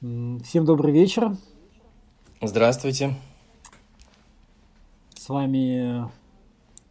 [0.00, 1.36] Всем добрый вечер.
[2.40, 3.16] Здравствуйте.
[5.16, 6.08] С вами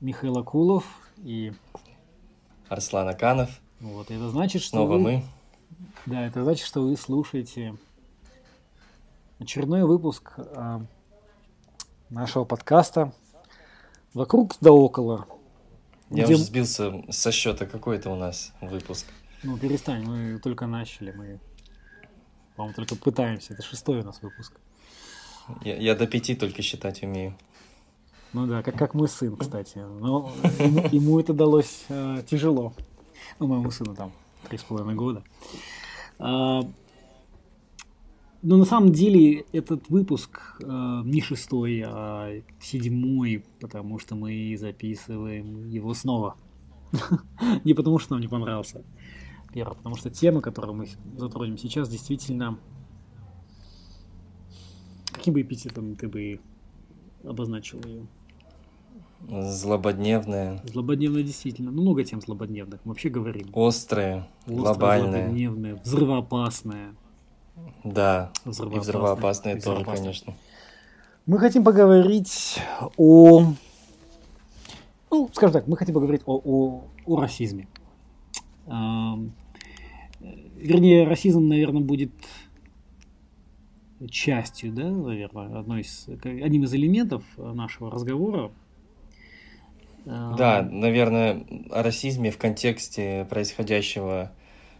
[0.01, 0.83] Михаил Акулов
[1.23, 1.53] и
[2.67, 3.61] Арслан Аканов.
[3.79, 4.99] Вот, это значит, что Снова вы...
[4.99, 5.23] мы.
[6.05, 7.77] Да, это значит, что вы слушаете
[9.39, 10.81] очередной выпуск а,
[12.09, 13.13] нашего подкаста
[14.13, 15.27] «Вокруг да около».
[16.09, 19.05] Я где- уже сбился со счета, какой это у нас выпуск.
[19.43, 21.39] Ну, перестань, мы только начали, мы,
[22.57, 23.53] по-моему, только пытаемся.
[23.53, 24.59] Это шестой у нас выпуск.
[25.63, 27.35] Я, я до пяти только считать умею.
[28.33, 29.77] Ну да, как, как мой сын, кстати.
[29.77, 32.73] Но ему, ему это далось э, тяжело.
[33.39, 34.11] Ну, моему сыну там
[34.49, 35.23] три с половиной года.
[36.17, 36.61] А,
[38.41, 45.69] но на самом деле этот выпуск э, не шестой, а седьмой, потому что мы записываем
[45.69, 46.35] его снова.
[47.65, 48.81] Не потому что нам не понравился
[49.53, 50.87] первый, потому что тема, которую мы
[51.17, 52.57] затронем сейчас, действительно...
[55.11, 56.39] Каким бы эпитетом ты бы
[57.23, 58.05] обозначил ее?
[59.29, 61.71] Злободневное, Злободневная действительно.
[61.71, 62.79] Ну, много тем злободневных.
[62.85, 63.49] Мы вообще говорим.
[63.53, 65.23] Острая, глобальное.
[65.23, 66.95] злободневная, взрывоопасная.
[67.83, 68.79] Да, и Взрывоопасное.
[68.79, 70.33] взрывоопасное И тоже, конечно.
[71.25, 72.59] Мы хотим поговорить
[72.95, 73.53] о...
[75.09, 77.67] Ну, скажем так, мы хотим поговорить о, о, о расизме.
[78.67, 79.15] Э,
[80.57, 82.11] Вернее, расизм, наверное, будет
[84.09, 88.51] частью, да, наверное, одной из, одним из элементов нашего разговора.
[90.05, 94.31] Да, наверное, о расизме в контексте происходящего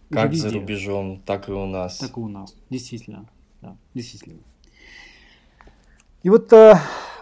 [0.10, 1.98] как за рубежом, так и у нас.
[1.98, 2.56] Так и у нас.
[2.70, 3.28] Действительно.
[3.62, 4.40] Да, действительно.
[6.24, 6.76] И вот э,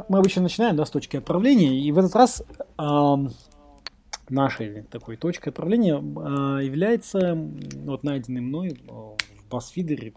[0.08, 2.44] мы обычно начинаем да, с точки отправления, и в этот раз
[2.78, 3.32] ам,
[4.30, 10.16] нашей такой точкой отправления а, является вот найденный мной э, в BuzzFeed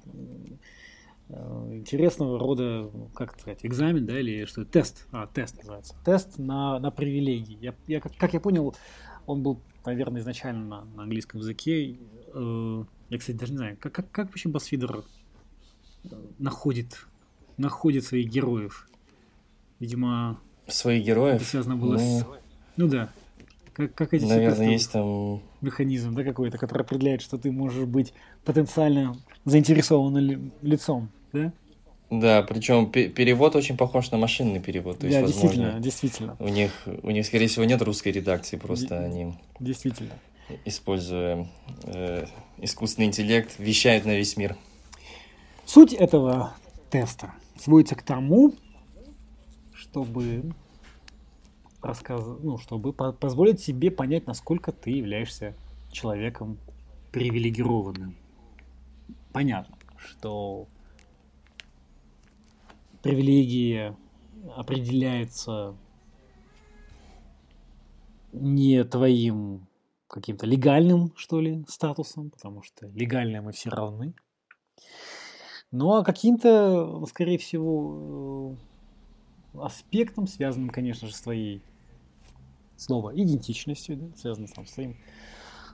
[1.28, 1.34] э,
[1.73, 6.79] интересного рода, как это сказать, экзамен, да, или что, тест, а, тест называется, тест на,
[6.79, 7.58] на привилегии.
[7.61, 8.74] Я, я, как, как я понял,
[9.27, 11.98] он был, наверное, изначально на, на английском языке.
[12.35, 14.48] Э, Я, кстати, даже не знаю, как, как, как вообще
[16.05, 16.08] э,
[16.39, 17.07] находит,
[17.57, 18.89] находит своих героев?
[19.80, 22.27] Видимо, Своих это героев, связано было ну, с...
[22.77, 23.11] Ну да.
[23.78, 25.40] Как, как эти наверное, есть там...
[25.61, 28.12] механизм, да, какой-то, который определяет, что ты можешь быть
[28.44, 31.52] потенциально заинтересованным ли- лицом, да?
[32.11, 34.98] Да, причем пе- перевод очень похож на машинный перевод.
[34.98, 38.56] То есть, да, возможно, действительно, действительно, у них, у них, скорее всего, нет русской редакции,
[38.56, 40.14] просто Де- они действительно.
[40.64, 41.46] используя
[41.84, 44.56] э, искусственный интеллект, вещают на весь мир.
[45.66, 46.52] Суть этого
[46.90, 48.55] теста сводится к тому,
[49.72, 50.42] чтобы
[51.83, 52.24] рассказ...
[52.40, 55.55] ну, чтобы по- позволить себе понять, насколько ты являешься
[55.90, 56.58] человеком
[57.12, 58.16] привилегированным.
[59.33, 60.68] Понятно, что
[63.02, 63.96] привилегия
[64.56, 65.77] определяется
[68.33, 69.66] не твоим
[70.08, 74.14] каким-то легальным, что ли, статусом, потому что легально мы все равны.
[75.70, 78.67] Ну а каким-то, скорее всего, э,
[79.55, 81.63] аспектом, связанным, конечно же, с твоей
[82.77, 84.97] слово идентичностью, да, связанным там, с твоим,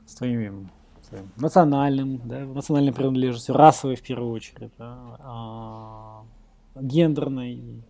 [0.06, 0.70] с твоим,
[1.02, 6.24] своим национальным, да, национальной принадлежностью, расовой в первую очередь, да, а,
[6.74, 7.82] гендерной,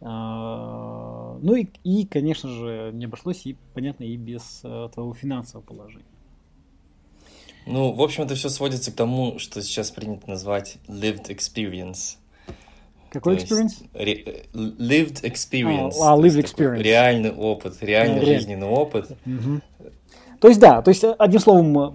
[0.00, 5.64] а, ну и, и, конечно же, не обошлось и, понятно, и без э, твоего финансового
[5.64, 6.04] положения.
[7.66, 12.16] Ну, в общем, это все сводится к тому, что сейчас принято назвать lived experience.
[13.12, 13.84] Какой experience?
[13.94, 15.94] ре- э, lived experience.
[16.00, 16.82] А, а, lived experience.
[16.82, 19.10] Реальный опыт, реальный реаль- жизненный опыт.
[19.24, 19.62] Мгм.
[20.40, 21.92] То есть, да, то есть, э, одним словом, э,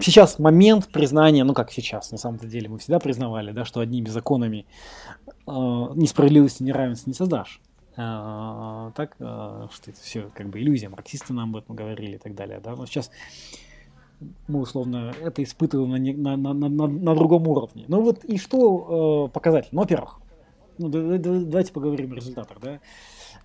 [0.00, 4.08] сейчас момент признания, ну как сейчас, на самом-то деле, мы всегда признавали, да, что одними
[4.08, 4.66] законами
[5.26, 7.60] э, несправедливости, неравенства не создашь.
[7.96, 12.18] А, так, э, что это все как бы иллюзия, марксисты нам об этом говорили и
[12.18, 13.10] так далее, да, но сейчас
[14.48, 17.84] мы условно это испытываем на, на, на, на- на другом уровне.
[17.88, 19.68] Ну вот и что э, показатель?
[19.72, 20.20] Ну, во-первых,
[20.82, 22.80] ну, да- да- давайте поговорим о результатах, да.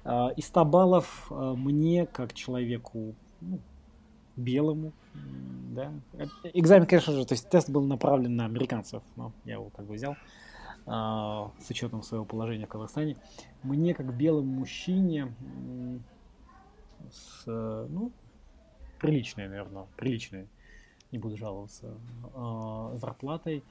[0.04, 3.60] А, Из 100 баллов а, мне, как человеку ну,
[4.36, 5.92] белому, да.
[6.14, 9.86] Э, Экзамен, конечно же, то есть тест был направлен на американцев, но я его как
[9.86, 10.16] бы взял
[10.86, 13.18] а, с учетом своего положения в Казахстане.
[13.64, 15.34] Мне, как белому мужчине,
[17.12, 18.12] с, ну,
[19.00, 20.48] приличной, наверное, приличной,
[21.12, 21.94] не буду жаловаться,
[22.96, 23.64] зарплатой,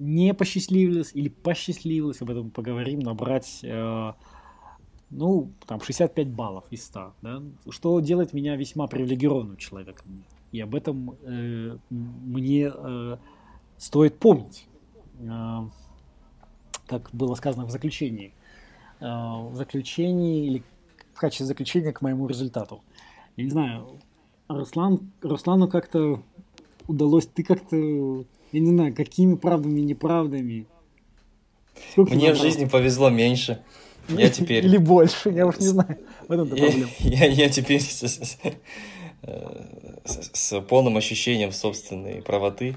[0.00, 4.12] не посчастливилось или посчастливилось, об этом поговорим, набрать э,
[5.10, 10.24] ну, там 65 баллов из 100, да, что делает меня весьма привилегированным человеком.
[10.52, 13.16] И об этом э, мне э,
[13.76, 14.66] стоит помнить.
[15.18, 15.58] э,
[16.86, 18.32] как было сказано в заключении,
[18.98, 20.62] э, в заключении или
[21.14, 22.82] в качестве заключения к моему результату.
[23.36, 24.00] Я не знаю,
[24.48, 26.22] Руслан, Руслану как-то
[26.88, 30.66] удалось, ты как-то, я не знаю, какими правдами и неправдами.
[31.92, 33.62] Сколько Мне в жизни повезло меньше.
[34.08, 34.64] Я теперь...
[34.64, 35.98] Или больше, я уж не знаю.
[36.26, 36.88] В этом проблема.
[36.98, 38.38] Я, я теперь с, с,
[40.04, 42.76] с, с полным ощущением собственной правоты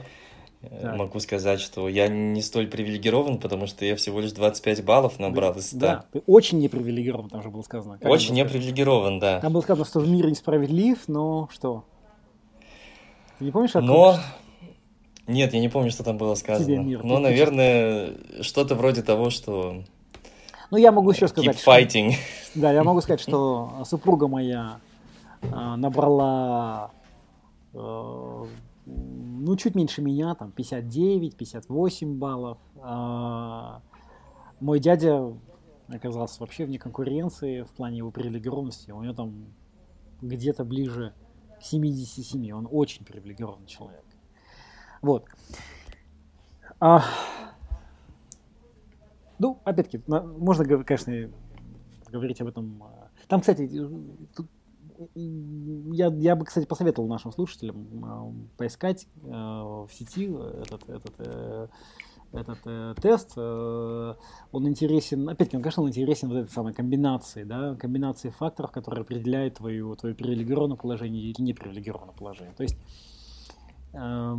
[0.61, 0.95] э, так.
[0.95, 5.53] могу сказать, что я не столь привилегирован, потому что я всего лишь 25 баллов набрал
[5.53, 5.77] из 100.
[5.79, 7.97] Да, ты очень непривилегирован, там же было сказано.
[7.97, 9.39] Как очень непривилегирован, да.
[9.39, 11.85] Там было сказано, что мир несправедлив, но что?
[13.39, 13.73] Ты не помнишь?
[13.73, 14.19] Но...
[15.27, 16.79] Нет, я не помню, что там было сказано.
[16.79, 19.83] Мир, но, наверное, что-то вроде того, что
[20.73, 21.55] ну, я могу еще сказать...
[21.55, 22.11] Keep fighting.
[22.49, 24.79] Что, да, я могу сказать, что супруга моя
[25.43, 26.91] э, набрала
[27.73, 28.45] э,
[28.85, 32.57] ну, чуть меньше меня, там, 59-58 баллов.
[32.81, 33.81] А
[34.59, 35.33] мой дядя
[35.89, 38.91] оказался вообще вне конкуренции в плане его привилегированности.
[38.91, 39.45] У него там
[40.21, 41.13] где-то ближе
[41.59, 42.51] к 77.
[42.51, 44.05] Он очень привилегированный человек.
[45.03, 45.25] Вот.
[46.79, 47.03] А,
[49.37, 51.29] ну, опять-таки, можно, конечно,
[52.09, 52.81] говорить об этом.
[52.81, 53.09] А.
[53.27, 53.67] Там, кстати,
[54.35, 54.47] тут
[55.15, 61.67] я, я бы, кстати, посоветовал нашим слушателям а, поискать э, в сети этот, этот, э,
[62.31, 63.33] этот э, тест.
[63.35, 64.13] Э,
[64.51, 69.01] он интересен, опять-таки, он, конечно, он интересен вот этой самой комбинации, да, комбинации факторов, которые
[69.01, 72.53] определяют твою, твое привилегированное положение или непривилегированное положение.
[72.55, 72.77] То есть,
[73.93, 74.37] э,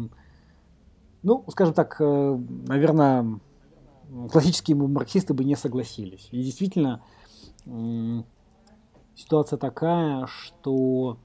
[1.25, 2.38] ну, скажем так, э,
[2.69, 3.41] наверное,
[4.31, 6.29] классические марксисты бы не согласились.
[6.31, 7.03] И действительно,
[9.17, 11.19] ситуация такая, что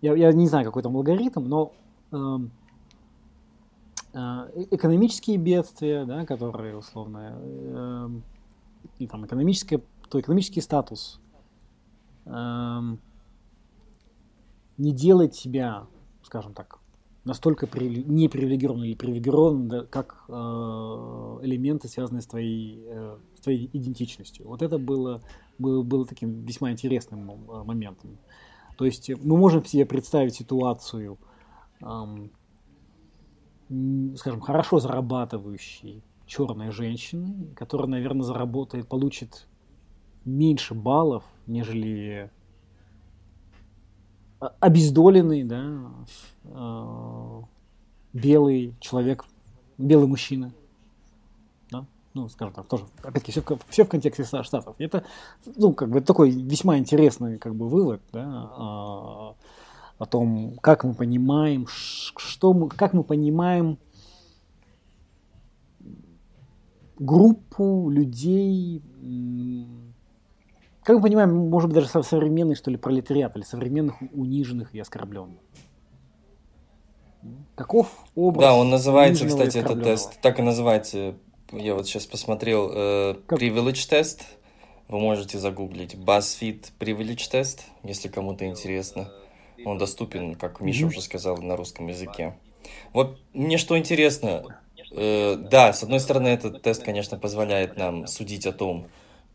[0.00, 1.72] я, я не знаю, какой там алгоритм, но
[2.12, 2.50] эм,
[4.12, 4.18] э,
[4.70, 8.08] экономические бедствия, да, которые условно, э,
[8.98, 11.20] и там экономическое, то экономический статус
[12.24, 12.80] э,
[14.76, 15.86] не делает себя,
[16.22, 16.78] скажем так,
[17.26, 23.68] настолько не привилегирован или привилегирован, да, как э, элементы, связанные с твоей, э, с твоей
[23.72, 24.46] идентичностью.
[24.46, 25.20] Вот это было,
[25.58, 28.16] было, было таким весьма интересным э, моментом.
[28.78, 31.18] То есть мы можем себе представить ситуацию,
[31.82, 31.86] э,
[34.16, 39.48] скажем, хорошо зарабатывающей черной женщины, которая, наверное, заработает, получит
[40.24, 42.30] меньше баллов, нежели
[44.38, 45.90] обездоленный, да,
[46.44, 47.42] э,
[48.12, 49.24] белый человек,
[49.78, 50.52] белый мужчина.
[51.70, 51.86] Да?
[52.14, 54.74] Ну, скажем так, тоже, опять-таки, все, все в контексте Штатов.
[54.78, 55.04] Это,
[55.56, 58.24] ну, как бы такой весьма интересный, как бы, вывод, да,
[58.56, 59.36] о,
[59.98, 63.78] о том, как мы понимаем, что мы, как мы понимаем
[66.98, 68.82] группу людей,
[70.86, 75.40] как мы понимаем, может быть, даже современный, что ли, пролетариат, или современных униженных и оскорбленных.
[77.56, 81.16] Каков образ Да, он называется, кстати, этот тест, так и называется,
[81.50, 83.40] я вот сейчас посмотрел, э, как?
[83.40, 84.26] Privilege тест,
[84.86, 89.10] вы можете загуглить, BuzzFeed Privilege тест, если кому-то интересно.
[89.64, 90.88] Он доступен, как Миша mm-hmm.
[90.88, 92.38] уже сказал, на русском языке.
[92.92, 94.44] Вот мне что интересно,
[94.92, 98.86] э, да, с одной стороны, этот тест, конечно, позволяет нам судить о том,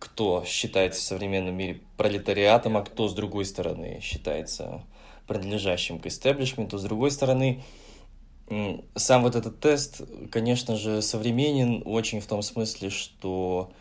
[0.02, 4.82] кто считается в современном мире пролетариатом, а кто, с другой стороны, считается
[5.28, 6.80] принадлежащим к истеблишменту.
[6.80, 7.62] С другой стороны,
[8.96, 13.72] сам вот этот тест, конечно же, современен очень в том смысле, что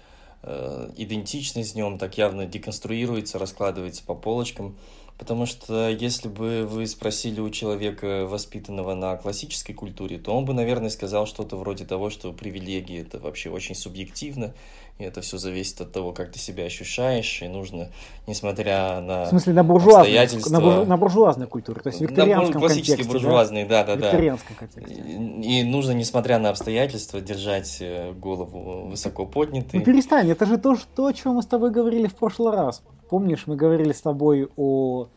[0.42, 4.76] э, идентичность в нем так явно деконструируется, раскладывается по полочкам.
[5.20, 10.54] Потому что если бы вы спросили у человека, воспитанного на классической культуре, то он бы,
[10.54, 14.54] наверное, сказал что-то вроде того, что привилегии это вообще очень субъективно,
[15.00, 17.88] и это все зависит от того, как ты себя ощущаешь, и нужно,
[18.26, 20.52] несмотря на В смысле, на обстоятельства...
[20.52, 20.84] На, буржу...
[20.84, 24.06] на буржуазную культуру, то есть в викторианском на классический контексте, буржуазный, да, да, да.
[24.06, 24.94] викторианском контексте.
[24.94, 29.80] И, и нужно, несмотря на обстоятельства, держать э, голову высоко поднятой.
[29.80, 32.82] Ну перестань, это же то, что, о чем мы с тобой говорили в прошлый раз.
[33.08, 35.08] Помнишь, мы говорили с тобой о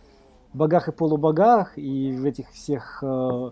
[0.54, 3.52] богах и полубогах, и в этих всех э,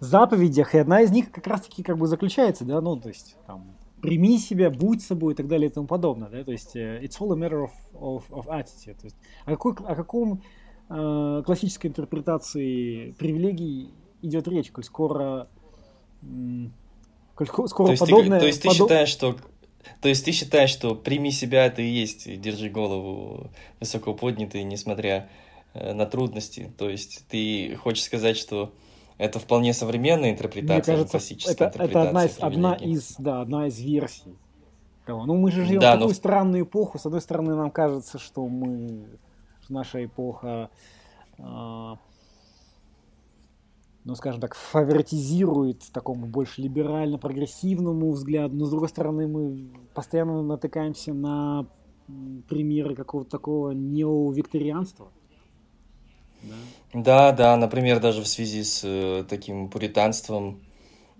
[0.00, 3.64] заповедях, и одна из них как раз-таки как бы заключается, да, ну, то есть, там,
[4.02, 6.28] прими себя, будь собой и так далее и тому подобное.
[6.28, 6.44] Да?
[6.44, 8.98] То есть uh, it's all a matter of, of, of attitude.
[9.00, 9.16] То есть,
[9.46, 10.42] о, какой, о каком
[10.90, 15.48] э, классической интерпретации привилегий идет речь, коль скоро,
[17.34, 18.38] коль скоро то есть подобное...
[18.38, 19.36] Ты, то есть ты считаешь, что
[20.00, 25.28] то есть ты считаешь, что прими себя, это и есть, держи голову высоко поднятой, несмотря
[25.74, 26.72] э, на трудности.
[26.76, 28.72] То есть ты хочешь сказать, что
[29.22, 32.00] Это вполне современная интерпретация, Мне кажется, классическая это, интерпретация.
[32.00, 34.36] Это одна из, одна из, да, одна из версий.
[35.06, 36.14] Ну, мы же живем да, в такую но...
[36.14, 36.98] странную эпоху.
[36.98, 39.06] С одной стороны, нам кажется, что мы,
[39.62, 40.70] что наша эпоха,
[41.38, 41.42] э,
[44.04, 48.56] ну, скажем так, фаворитизирует такому больше либерально-прогрессивному взгляду.
[48.56, 51.66] Но, с другой стороны, мы постоянно натыкаемся на
[52.48, 55.12] примеры какого-то такого неовикторианства.
[56.92, 57.32] Да?
[57.32, 60.60] да, например, даже в связи с э, таким пуританством,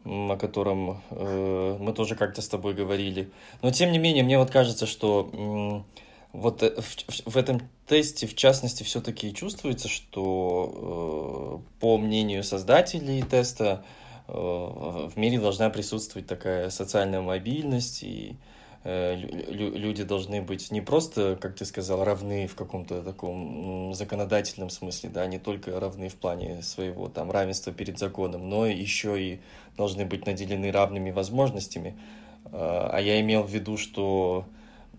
[0.04, 3.30] о котором э, мы тоже как-то с тобой говорили.
[3.62, 6.02] Но тем не менее, мне вот кажется, что э,
[6.32, 13.84] вот в, в этом тесте, в частности, все-таки чувствуется, что э, по мнению создателей теста
[14.28, 21.38] э, в мире должна присутствовать такая социальная мобильность и Э, люди должны быть не просто,
[21.40, 26.62] как ты сказал, равны в каком-то таком законодательном смысле, да, не только равны в плане
[26.62, 29.40] своего там равенства перед законом, но еще и
[29.76, 31.96] должны быть наделены равными возможностями.
[32.46, 34.46] А, а я имел в виду, что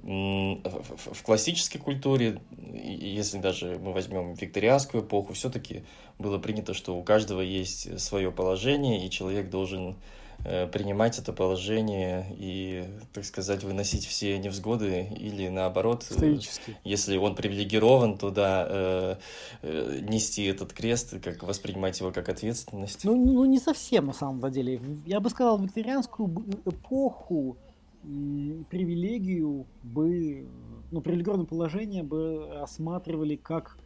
[0.02, 2.42] в классической культуре,
[2.74, 5.84] если даже мы возьмем викторианскую эпоху, все-таки
[6.20, 10.00] было принято, что у каждого есть свое положение, и человек должен Э,
[10.44, 12.84] принимать это положение и,
[13.14, 16.38] так сказать, выносить все невзгоды или наоборот, э,
[16.84, 19.16] если он привилегирован, то да, э,
[19.62, 23.06] э, нести этот крест, как воспринимать его как ответственность.
[23.06, 24.82] Ну, ну, не совсем на самом деле.
[25.06, 26.30] Я бы сказал, в викторианскую
[26.66, 27.58] эпоху
[28.02, 30.46] привилегию бы,
[30.92, 33.78] ну, привилегированное положение бы рассматривали как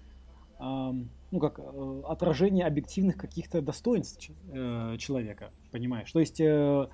[1.32, 6.12] ну, как э, отражение объективных каких-то достоинств э, человека, понимаешь?
[6.12, 6.88] То есть, э,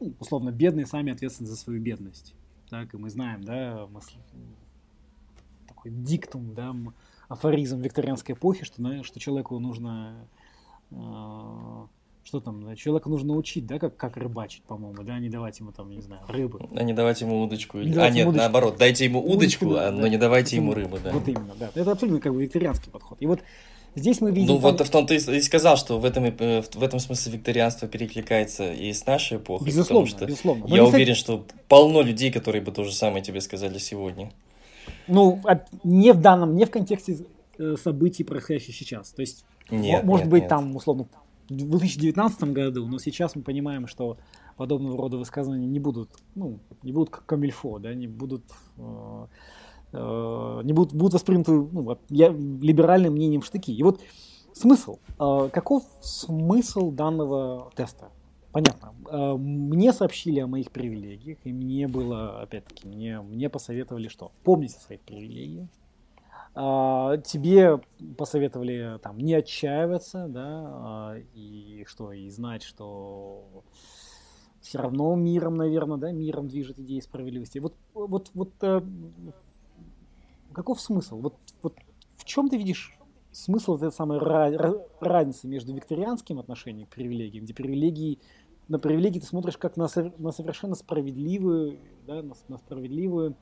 [0.00, 2.34] ну, условно, бедные сами ответственны за свою бедность.
[2.70, 4.00] Так, и мы знаем, да, мы,
[5.68, 6.74] такой диктум, да,
[7.28, 10.26] афоризм викторианской эпохи, что, что человеку нужно
[12.24, 15.72] что там, да, человека нужно учить, да, как, как рыбачить, по-моему, да, не давать ему
[15.72, 16.58] там, не знаю, рыбы.
[16.74, 17.78] А не давать ему удочку.
[17.78, 18.42] Не а нет, удочку.
[18.42, 21.12] наоборот, дайте ему удочку, удочку а, да, но не давайте ему рыбу, да.
[21.12, 21.70] Вот именно, да.
[21.74, 23.18] Это абсолютно как бы викторианский подход.
[23.20, 23.40] И вот
[23.94, 24.54] Здесь мы видим...
[24.54, 27.86] Ну вот в том ты и сказал, что в этом, э, в этом смысле викторианство
[27.86, 29.66] перекликается и с нашей эпохой.
[29.66, 30.66] Безусловно, потому что безусловно.
[30.68, 34.32] Но я уверен, что полно людей, которые бы то же самое тебе сказали сегодня.
[35.06, 35.40] Ну,
[35.84, 37.18] не в данном, не в контексте
[37.58, 39.10] э, событий, происходящих сейчас.
[39.10, 40.50] То есть, нет, может нет, быть, нет.
[40.50, 41.06] там, условно,
[41.48, 44.18] в 2019 году, но сейчас мы понимаем, что
[44.56, 48.42] подобного рода высказывания не будут, ну, не будут как камильфо, да, не будут
[48.76, 49.26] Э,
[49.94, 53.72] не будут, будут восприняты ну, я, либеральным мнением штыки.
[53.72, 54.00] И вот
[54.54, 54.98] смысл.
[55.18, 58.10] Э, каков смысл данного теста?
[58.52, 58.94] Понятно.
[59.10, 64.32] Э, мне сообщили о моих привилегиях, и мне было, опять-таки, мне, мне посоветовали что?
[64.42, 65.68] Помнить о своих привилегиях.
[66.54, 67.80] Тебе
[68.16, 73.64] посоветовали там не отчаиваться, да, и что, и знать, что
[74.60, 77.58] все равно миром, наверное, да, миром движет идея справедливости.
[77.58, 78.52] Вот, вот, вот
[80.54, 81.20] каков смысл?
[81.20, 81.74] Вот, вот
[82.16, 82.96] в чем ты видишь
[83.32, 84.18] смысл этой самой
[85.00, 88.18] разницы между викторианским отношением к привилегиям, где привилегии
[88.68, 93.36] на привилегии ты смотришь как на, на совершенно справедливую, да, на, на справедливую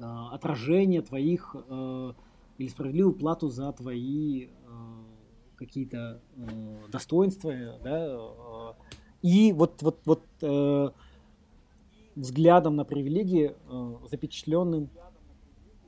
[0.00, 2.12] а, отражение твоих э,
[2.58, 4.48] или справедливую плату за твои э,
[5.56, 7.52] какие-то э, достоинства,
[7.84, 8.72] да, э,
[9.20, 10.90] и вот вот вот э,
[12.14, 14.90] взглядом на привилегии, э, запечатленным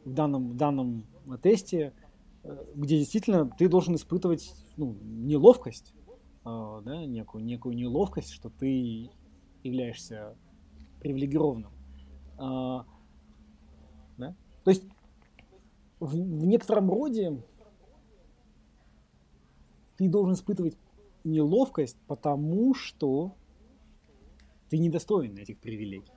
[0.04, 1.06] в данном, в данном
[1.42, 1.92] тесте,
[2.42, 5.94] э, где действительно ты должен испытывать ну, неловкость,
[6.44, 9.10] э, да, некую, некую неловкость, что ты
[9.62, 10.36] являешься
[11.00, 11.72] привилегированным.
[12.36, 12.86] Да?
[14.64, 14.84] То есть
[16.00, 17.42] в, в некотором роде
[19.96, 20.76] ты должен испытывать
[21.24, 23.34] неловкость, потому что
[24.68, 26.13] ты недостоин этих привилегий.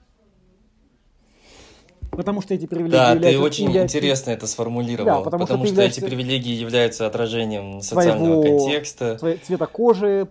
[2.18, 3.98] Потому что эти привилегии Да, являются, ты очень являются...
[3.98, 5.20] интересно это сформулировал.
[5.20, 9.38] Да, потому, потому что, что эти привилегии являются отражением социального твоего, контекста.
[9.44, 10.28] Цвета кожи,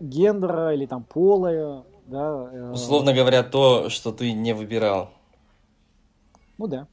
[0.00, 1.84] гендера или там пола.
[2.06, 2.72] Да, э...
[2.72, 5.10] Условно говоря, то, что ты не выбирал.
[6.58, 6.88] Ну да.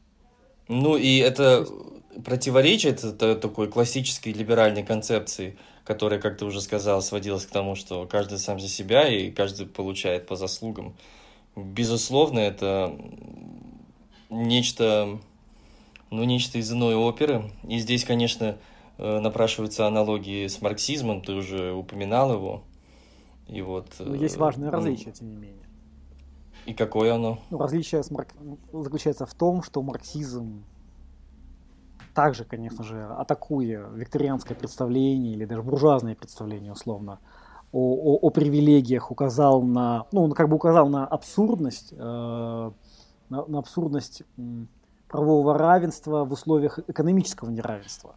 [0.68, 1.66] Ну и это
[2.24, 8.06] противоречит это такой классической либеральной концепции, которая, как ты уже сказал, сводилась к тому, что
[8.06, 10.96] каждый сам за себя и каждый получает по заслугам.
[11.56, 12.96] Безусловно, это
[14.36, 15.20] нечто,
[16.12, 17.52] ну, нечто из иной оперы.
[17.68, 18.58] И здесь, конечно,
[18.98, 22.64] э, напрашиваются аналогии с марксизмом, ты уже упоминал его.
[23.48, 25.66] И вот, Но ну, есть важное различие, тем не менее.
[26.66, 27.40] И какое оно?
[27.52, 28.30] Ну, различие с марк...
[28.74, 30.64] заключается в том, что марксизм
[32.16, 37.20] также, конечно же, атакуя викторианское представление или даже буржуазное представление, условно,
[37.72, 42.72] о, о, о привилегиях, указал на, ну, он как бы указал на абсурдность, э,
[43.30, 44.24] на, на абсурдность
[45.08, 48.16] правового равенства в условиях экономического неравенства.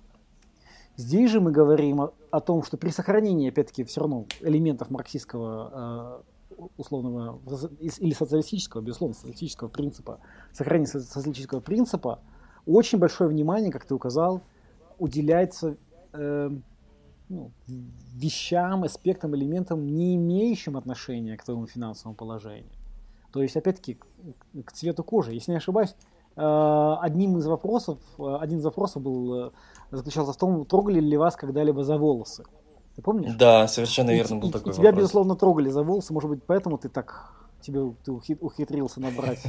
[0.97, 6.23] Здесь же мы говорим о, о том, что при сохранении, опять-таки, все равно элементов марксистского
[6.59, 7.41] э, условного
[7.79, 10.19] или социалистического, безусловно, социалистического принципа,
[10.53, 12.19] сохранение социалистического принципа,
[12.67, 14.43] очень большое внимание, как ты указал,
[14.99, 15.77] уделяется
[16.13, 16.51] э,
[17.29, 17.53] ну,
[18.15, 22.73] вещам, аспектам, элементам, не имеющим отношения к твоему финансовому положению.
[23.33, 25.33] То есть, опять-таки, к, к цвету кожи.
[25.33, 25.95] Если не ошибаюсь,
[26.37, 29.51] э, одним из вопросов, э, один из вопросов был, э,
[29.91, 32.45] заключался в том, трогали ли вас когда-либо за волосы.
[32.97, 33.35] Ты помнишь?
[33.37, 35.03] Да, совершенно верно и, был и, такой и тебя, вопрос.
[35.03, 39.45] безусловно, трогали за волосы, может быть, поэтому ты так тебе ты ухитрился набрать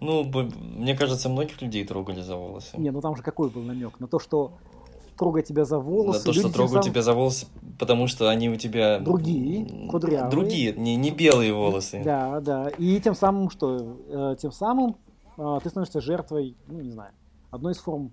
[0.00, 2.76] ну, мне кажется, многих людей трогали за волосы.
[2.76, 3.98] Не, ну там же какой был намек?
[4.00, 4.52] На то, что
[5.20, 6.18] трогать тебя за волосы.
[6.18, 6.92] На то, что трогают сам...
[6.92, 7.46] тебя за волосы,
[7.78, 8.98] потому что они у тебя...
[9.00, 10.30] Другие, кудрявые.
[10.30, 12.00] Другие, не, не белые волосы.
[12.02, 12.70] Да, да.
[12.70, 13.98] И тем самым что?
[14.08, 14.96] Э, тем самым
[15.36, 17.12] э, ты становишься жертвой, ну, не знаю,
[17.50, 18.12] одной из форм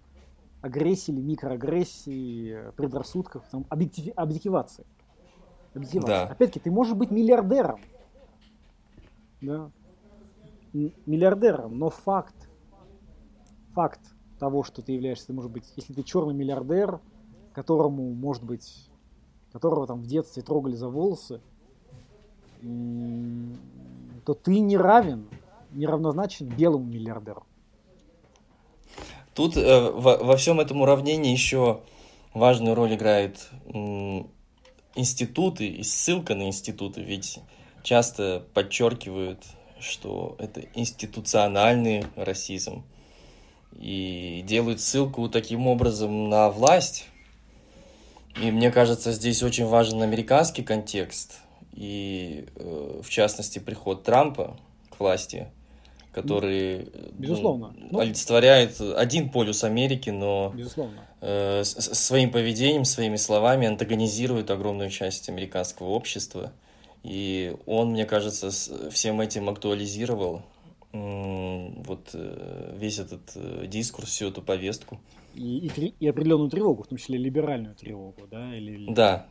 [0.61, 4.13] агрессии или микроагрессии, предрассудков, там, объектив...
[4.17, 4.85] объективации.
[5.73, 6.11] объективации.
[6.11, 6.23] Да.
[6.23, 7.79] Опять-таки, ты можешь быть миллиардером.
[9.41, 9.71] Да
[11.05, 12.35] миллиардером, но факт,
[13.73, 14.01] факт
[14.39, 16.99] того, что ты являешься, может быть, если ты черный миллиардер,
[17.53, 18.89] которому, может быть,
[19.51, 21.41] которого там в детстве трогали за волосы,
[24.25, 25.27] то ты не равен,
[25.71, 27.43] не равнозначен белому миллиардеру.
[29.33, 31.81] Тут э, во, во всем этом уравнении еще
[32.33, 34.27] важную роль играет м,
[34.95, 37.39] институты и ссылка на институты, ведь
[37.83, 39.43] часто подчеркивают
[39.79, 42.83] что это институциональный расизм.
[43.79, 47.05] И делают ссылку таким образом на власть.
[48.41, 51.39] И мне кажется, здесь очень важен американский контекст.
[51.73, 54.57] И, э, в частности, приход Трампа
[54.89, 55.47] к власти,
[56.11, 57.73] который ну, Безусловно.
[57.91, 61.07] Ну, олицетворяет один полюс Америки, но Безусловно.
[61.21, 66.51] Э, своим поведением, своими словами антагонизирует огромную часть американского общества.
[67.03, 68.49] И он, мне кажется,
[68.91, 70.41] всем этим актуализировал
[71.85, 74.99] вот э, весь этот э, дискурс, всю эту повестку.
[75.35, 78.55] И, и, и определенную тревогу, в том числе либеральную тревогу, да?
[78.55, 78.91] Или...
[78.93, 79.27] Да.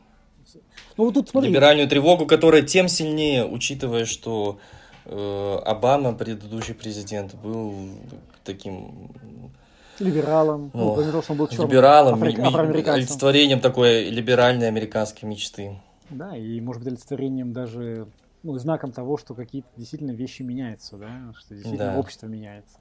[0.95, 1.49] Ну, вот тут смотри.
[1.49, 4.59] Либеральную тревогу, которая тем сильнее, учитывая, что
[5.05, 7.73] э, Обама, предыдущий президент, был
[8.43, 9.11] таким
[9.99, 12.83] либералом, ну, ну, он был черным, либералом, афри...
[12.83, 15.79] олицетворением такой либеральной американской мечты.
[16.09, 18.07] Да, и может быть олицетворением даже
[18.47, 21.99] ну, знаком того, что какие-то действительно вещи меняются, да, что действительно да.
[21.99, 22.79] общество меняется.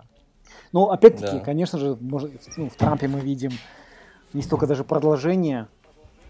[0.70, 1.40] Но опять-таки, да.
[1.40, 3.50] конечно же, может, ну, в Трампе мы видим
[4.32, 5.66] не столько даже продолжение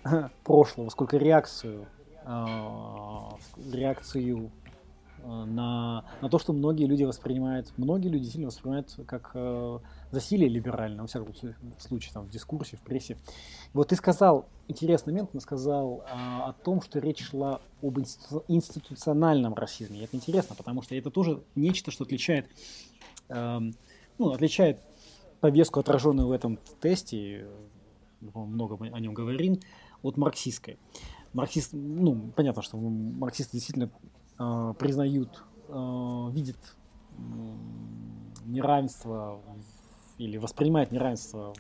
[0.45, 1.87] прошлого, сколько реакцию,
[2.25, 3.29] э,
[3.73, 4.51] реакцию
[5.27, 9.79] на, на то, что многие люди воспринимают, многие люди действительно воспринимают как э,
[10.11, 11.35] засилие либеральное, во всяком
[11.79, 13.17] случае, там, в дискурсе, в прессе.
[13.73, 18.45] Вот ты сказал, интересный момент, ты сказал а, о том, что речь шла об институ-
[18.49, 20.01] институциональном расизме.
[20.01, 22.49] И это интересно, потому что это тоже нечто, что отличает,
[23.29, 23.61] э,
[24.19, 24.81] ну, отличает
[25.41, 27.47] повестку, отраженную в этом тесте,
[28.21, 29.61] мы много о нем говорим,
[30.03, 30.79] от марксистской.
[31.33, 33.89] Марксист, ну, понятно, что марксисты действительно э,
[34.79, 36.77] признают, э, видят
[37.13, 37.23] э,
[38.45, 39.41] неравенство
[40.19, 41.55] или воспринимает неравенство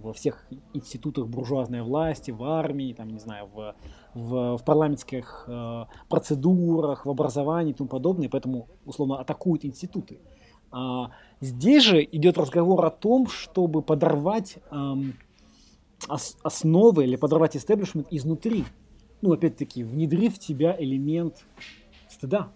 [0.00, 3.74] во всех институтах буржуазной власти, в армии, там, не знаю, в,
[4.14, 10.20] в, в парламентских э, процедурах, в образовании и тому подобное, поэтому, условно, атакуют институты.
[10.70, 11.10] А
[11.40, 14.94] здесь же идет разговор о том, чтобы подорвать э,
[16.08, 18.64] ос, основы или подорвать истеблишмент изнутри.
[19.20, 21.44] Ну, опять-таки, внедрив в тебя элемент
[22.12, 22.52] стыда.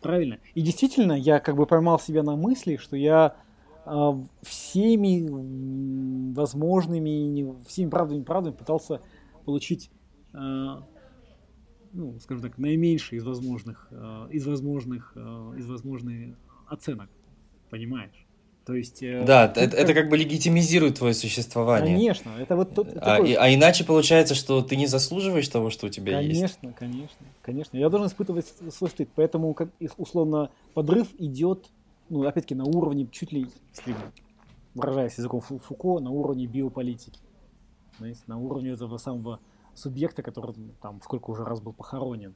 [0.00, 0.38] Правильно.
[0.54, 3.36] И действительно, я как бы поймал себя на мысли, что я
[3.84, 9.00] а, всеми возможными, всеми правдами и правдами пытался
[9.44, 9.90] получить,
[10.32, 10.86] а,
[11.92, 15.16] ну, скажем так, наименьшие из возможных, а, из возможных,
[15.56, 16.36] из возможных
[16.66, 17.10] оценок,
[17.70, 18.27] понимаешь?
[18.68, 19.74] То есть, э, да, это, как...
[19.80, 21.96] это как бы легитимизирует твое существование.
[21.96, 23.32] Конечно, это вот тот, а, такой...
[23.32, 26.58] а иначе получается, что ты не заслуживаешь того, что у тебя конечно, есть.
[26.60, 27.76] Конечно, конечно, конечно.
[27.78, 31.70] Я должен испытывать свой стыд, поэтому как условно подрыв идет
[32.10, 33.96] ну, опять-таки, на уровне чуть ли, если
[34.74, 37.18] выражаясь языком Фуко, на уровне биополитики.
[37.96, 39.40] Знаете, на уровне этого самого
[39.72, 42.34] субъекта, который там сколько уже раз был похоронен.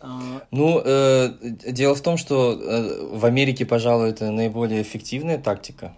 [0.00, 1.30] А, ну, э,
[1.72, 5.94] дело в том, что э, в Америке, пожалуй, это наиболее эффективная тактика.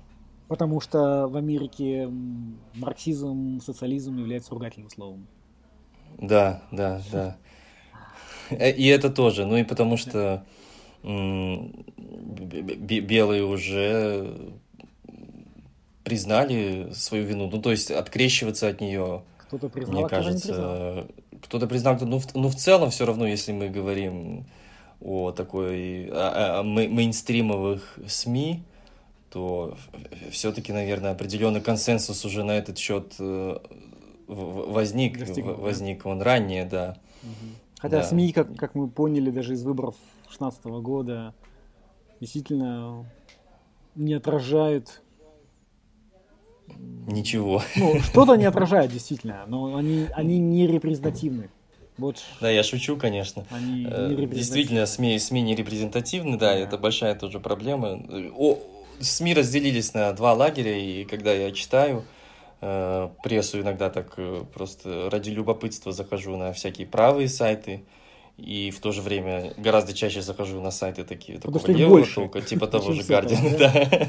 [0.49, 2.09] Потому что в Америке
[2.75, 5.27] марксизм, социализм является ругательным словом.
[6.19, 7.37] Да, да, да.
[8.51, 9.47] Э, и это тоже.
[9.47, 10.45] Ну и потому что
[11.03, 11.75] белые
[13.45, 14.53] уже
[16.05, 17.49] признали свою вину.
[17.51, 19.23] Ну, то есть открещиваться от нее.
[19.39, 21.07] Кто-то признал, мне а кажется,
[21.43, 24.45] кто-то признал, кто, ну, в, ну, в целом все равно, если мы говорим
[25.01, 28.63] о такой о, о мейнстримовых СМИ,
[29.31, 29.77] то
[30.31, 33.59] все-таки, наверное, определенный консенсус уже на этот счет э,
[34.27, 36.11] возник, Достигнул, возник да?
[36.11, 36.97] он ранее, да.
[37.79, 38.03] Хотя да.
[38.03, 39.95] СМИ, как, как мы поняли, даже из выборов
[40.29, 41.35] 2016 года,
[42.21, 43.07] действительно
[43.95, 45.03] не отражают
[47.07, 47.63] Ничего.
[47.77, 51.51] Ну, что-то не отражают, действительно, но они, они не репрезентативны.
[51.99, 52.23] Вот.
[52.41, 53.45] Да, я шучу, конечно.
[53.51, 58.01] Они э, Действительно, СМИ, СМИ не репрезентативны, да, да, это большая тоже проблема.
[58.37, 58.59] О,
[59.01, 62.05] СМИ разделились на два лагеря, и когда я читаю
[62.63, 67.85] э, прессу, иногда так э, просто ради любопытства захожу на всякие правые сайты,
[68.39, 72.67] и в то же время гораздо чаще захожу на сайты такие такого левого толка, типа
[72.67, 74.09] того же Guardian, да.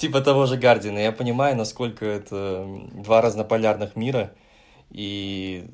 [0.00, 0.98] Типа того же Гардина.
[0.98, 4.32] Я понимаю, насколько это два разнополярных мира,
[4.90, 5.66] и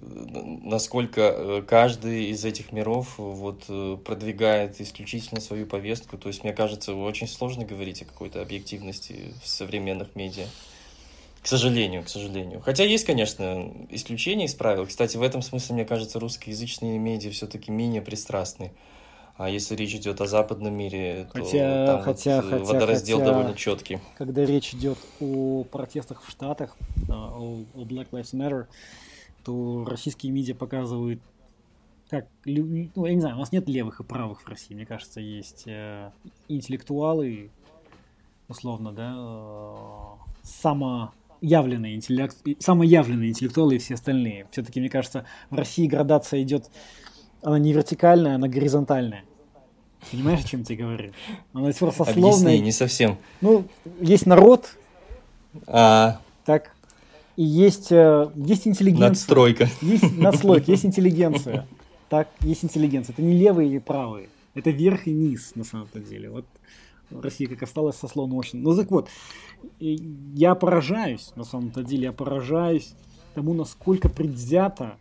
[0.64, 6.18] насколько э, каждый из этих миров вот э, продвигает исключительно свою повестку.
[6.18, 10.46] То есть, мне кажется, очень сложно говорить о какой-то объективности в современных медиа.
[11.40, 12.60] К сожалению, к сожалению.
[12.62, 14.88] Хотя есть, конечно, исключения из правил.
[14.88, 18.72] Кстати, в этом смысле, мне кажется, русскоязычные медиа все-таки менее пристрастны.
[19.36, 23.30] А если речь идет о западном мире, то хотя, там хотя, вот хотя, водораздел хотя,
[23.30, 23.98] довольно четкий.
[24.16, 26.76] Когда речь идет о протестах в Штатах,
[27.08, 28.66] а, о, о Black Lives Matter,
[29.44, 31.20] то российские медиа показывают
[32.08, 35.20] как, ну, я не знаю, у нас нет левых и правых в России, мне кажется,
[35.20, 36.12] есть э,
[36.48, 37.50] интеллектуалы,
[38.48, 44.46] условно, да, э, само явленные интеллект, самоявленные интеллектуалы и все остальные.
[44.52, 46.70] Все-таки, мне кажется, в России градация идет,
[47.46, 49.22] она не вертикальная, она горизонтальная.
[50.10, 51.12] Понимаешь, о чем тебе говорю?
[51.52, 52.54] Она просто сословная.
[52.54, 53.18] Объясни, не совсем.
[53.40, 53.64] Ну,
[54.00, 54.76] есть народ.
[55.68, 56.20] А.
[56.44, 56.72] Так.
[57.36, 59.10] И есть, э, есть интеллигенция.
[59.10, 59.68] Надстройка.
[59.80, 61.68] Есть надстройка, есть интеллигенция.
[62.08, 63.12] Так, есть интеллигенция.
[63.12, 64.28] Это не левые или правые.
[64.54, 66.30] Это верх и низ, на самом деле.
[66.30, 66.46] Вот
[67.12, 68.58] Россия как осталась сословно очень.
[68.58, 69.08] Ну так вот,
[69.78, 72.94] я поражаюсь, на самом-то деле, я поражаюсь
[73.34, 74.96] тому, насколько предвзято,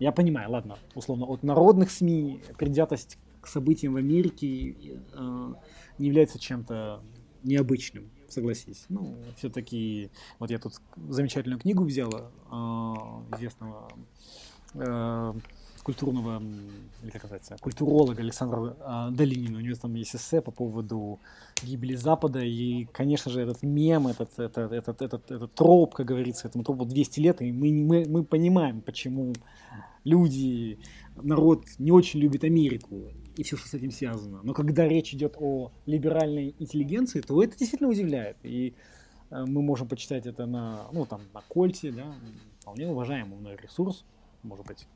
[0.00, 4.74] я понимаю, ладно, условно, от народных СМИ предвзятость к событиям в Америке
[5.12, 5.52] э,
[5.98, 7.02] не является чем-то
[7.42, 8.86] необычным, согласись.
[8.88, 10.74] Ну, все-таки, вот я тут
[11.08, 13.88] замечательную книгу взяла э, известного
[14.74, 15.32] э,
[15.82, 16.42] культурного,
[17.02, 19.58] или как называется, культуролога Александра э, Долинина.
[19.58, 21.18] У него там есть эссе по поводу
[21.62, 26.48] гибели Запада, и, конечно же, этот мем, этот, этот, этот, этот, этот троп, как говорится,
[26.48, 29.34] этому тропу 200 лет, и мы, мы, мы понимаем, почему
[30.04, 30.78] люди,
[31.16, 34.40] народ не очень любит Америку и все, что с этим связано.
[34.42, 38.36] Но когда речь идет о либеральной интеллигенции, то это действительно удивляет.
[38.42, 38.74] И
[39.30, 42.14] э, мы можем почитать это на, ну, там, на Кольте, да,
[42.60, 44.04] вполне уважаемый мной ресурс,
[44.42, 44.86] может быть,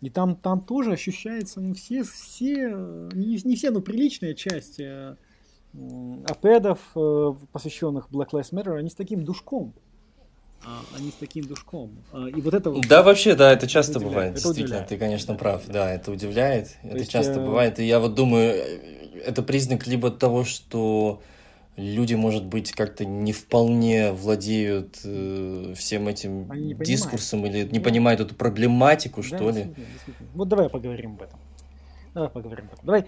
[0.00, 2.68] и там, там тоже ощущается, ну, все, все
[3.12, 5.16] не, не все, но приличная часть э,
[6.28, 9.74] апедов, э, посвященных Black Lives Matter, они с таким душком.
[10.64, 11.90] А, они с таким душком.
[12.12, 14.10] А, и вот это вот, Да, вообще, да, это часто удивляет.
[14.10, 14.88] бывает, это действительно, удивляет.
[14.88, 17.44] ты, конечно, прав, да, это удивляет, То это есть, часто э...
[17.44, 18.60] бывает, и я вот думаю,
[19.24, 21.22] это признак либо того, что
[21.76, 26.48] люди, может быть, как-то не вполне владеют э, всем этим
[26.82, 27.84] дискурсом или не да.
[27.84, 29.74] понимают эту проблематику, да, что ли.
[30.34, 31.38] Вот давай поговорим об этом.
[32.14, 32.86] Давай поговорим об этом.
[32.86, 33.06] Давай.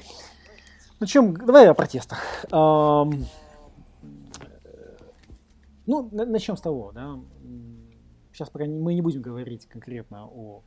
[1.01, 2.21] Ну чем, давай о протестах.
[2.53, 3.27] Эм,
[5.89, 7.19] ну, начнем с того, да.
[8.33, 10.63] Сейчас пока мы не будем говорить конкретно о,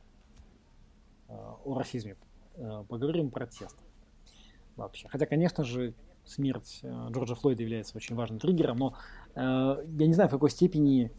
[1.28, 1.32] э,
[1.64, 2.16] о расизме.
[2.56, 3.78] Э, поговорим о протестах
[4.76, 5.08] вообще.
[5.08, 8.94] Хотя, конечно же, смерть э, Джорджа Флойда является очень важным триггером, но
[9.34, 11.12] э, я не знаю, в какой степени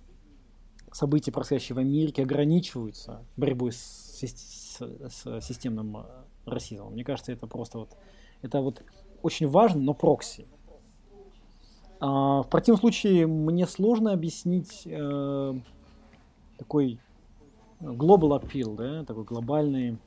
[0.91, 6.05] события, происходящие в Америке, ограничиваются борьбой с, с, с системным
[6.45, 6.91] расизмом.
[6.91, 7.97] Мне кажется, это просто вот,
[8.41, 8.83] это вот
[9.21, 10.45] очень важно, но прокси.
[12.05, 15.53] А, в противном случае мне сложно объяснить э,
[16.57, 16.99] такой
[17.79, 19.97] global appeal, да, такой глобальный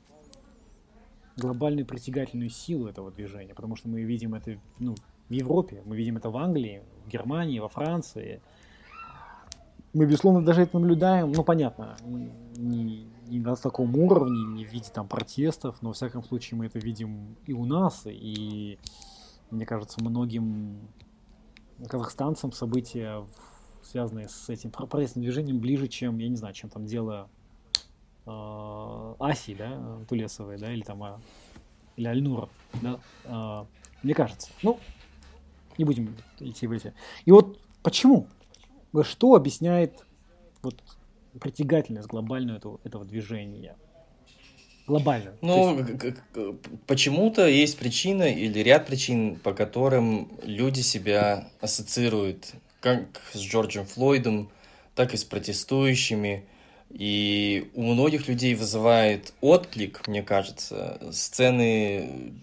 [1.37, 4.93] глобальную притягательную силу этого движения, потому что мы видим это ну,
[5.27, 8.41] в Европе, мы видим это в Англии, в Германии, во Франции.
[9.93, 11.97] Мы, безусловно, даже это наблюдаем, ну, понятно,
[12.55, 16.67] не, не на таком уровне, не в виде там протестов, но, во всяком случае, мы
[16.67, 18.77] это видим и у нас, и,
[19.49, 20.77] мне кажется, многим
[21.87, 23.25] казахстанцам события,
[23.83, 27.29] связанные с этим протестным движением, ближе, чем, я не знаю, чем там дело
[28.25, 31.19] э, Аси, да, Тулесовой, да, или там, а,
[31.95, 32.49] или Альнура,
[32.81, 33.65] да, э,
[34.03, 34.51] мне кажется.
[34.63, 34.79] Ну,
[35.77, 36.93] не будем идти в эти.
[37.25, 38.27] И вот почему?
[39.03, 40.05] Что объясняет
[40.61, 40.81] вот
[41.39, 43.75] притягательность глобальную этого, этого движения?
[44.87, 45.33] Глобально.
[45.41, 46.17] Ну, есть...
[46.87, 54.49] почему-то есть причина или ряд причин, по которым люди себя ассоциируют как с Джорджем Флойдом,
[54.95, 56.45] так и с протестующими.
[56.89, 62.33] И у многих людей вызывает отклик, мне кажется, сцены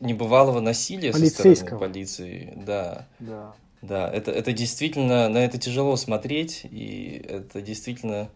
[0.00, 2.54] небывалого насилия со стороны полиции.
[2.56, 3.06] Да.
[3.18, 3.54] Да.
[3.82, 8.30] Да, это, это действительно, на это тяжело смотреть, и это действительно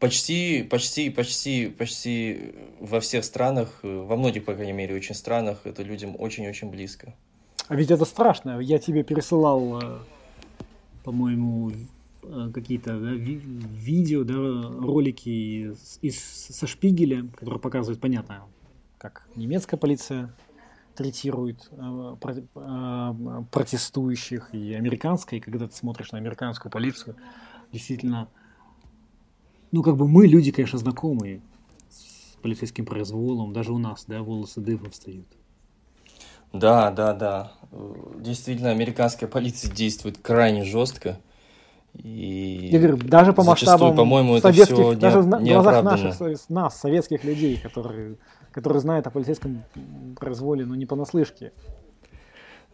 [0.00, 5.82] почти, почти, почти, почти во всех странах, во многих, по крайней мере, очень странах, это
[5.82, 7.14] людям очень-очень близко.
[7.68, 8.60] А ведь это страшно.
[8.60, 9.98] Я тебе пересылал, э,
[11.02, 11.72] по-моему,
[12.22, 15.28] э, какие-то ви- видео, да, ролики
[15.70, 18.44] из, из, со Шпигеля, которые показывают, понятно,
[18.98, 20.34] как немецкая полиция
[20.94, 27.16] третирует э, про, э, протестующих и американской, и когда ты смотришь на американскую полицию,
[27.72, 28.28] действительно,
[29.74, 31.40] ну, как бы мы, люди, конечно, знакомые
[31.90, 35.26] с полицейским произволом, даже у нас, да, волосы дыбом встают.
[36.52, 37.52] Да, да, да.
[38.16, 41.18] Действительно, американская полиция действует крайне жестко.
[41.94, 47.24] И Я говорю, даже по масштабам по-моему, это все даже в глазах наших, нас, советских
[47.24, 48.16] людей, которые
[48.52, 49.64] который знает о полицейском
[50.16, 51.52] произволе, но не понаслышке.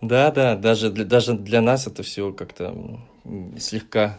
[0.03, 3.01] Да, да, даже для, даже для нас это все как-то
[3.59, 4.19] слегка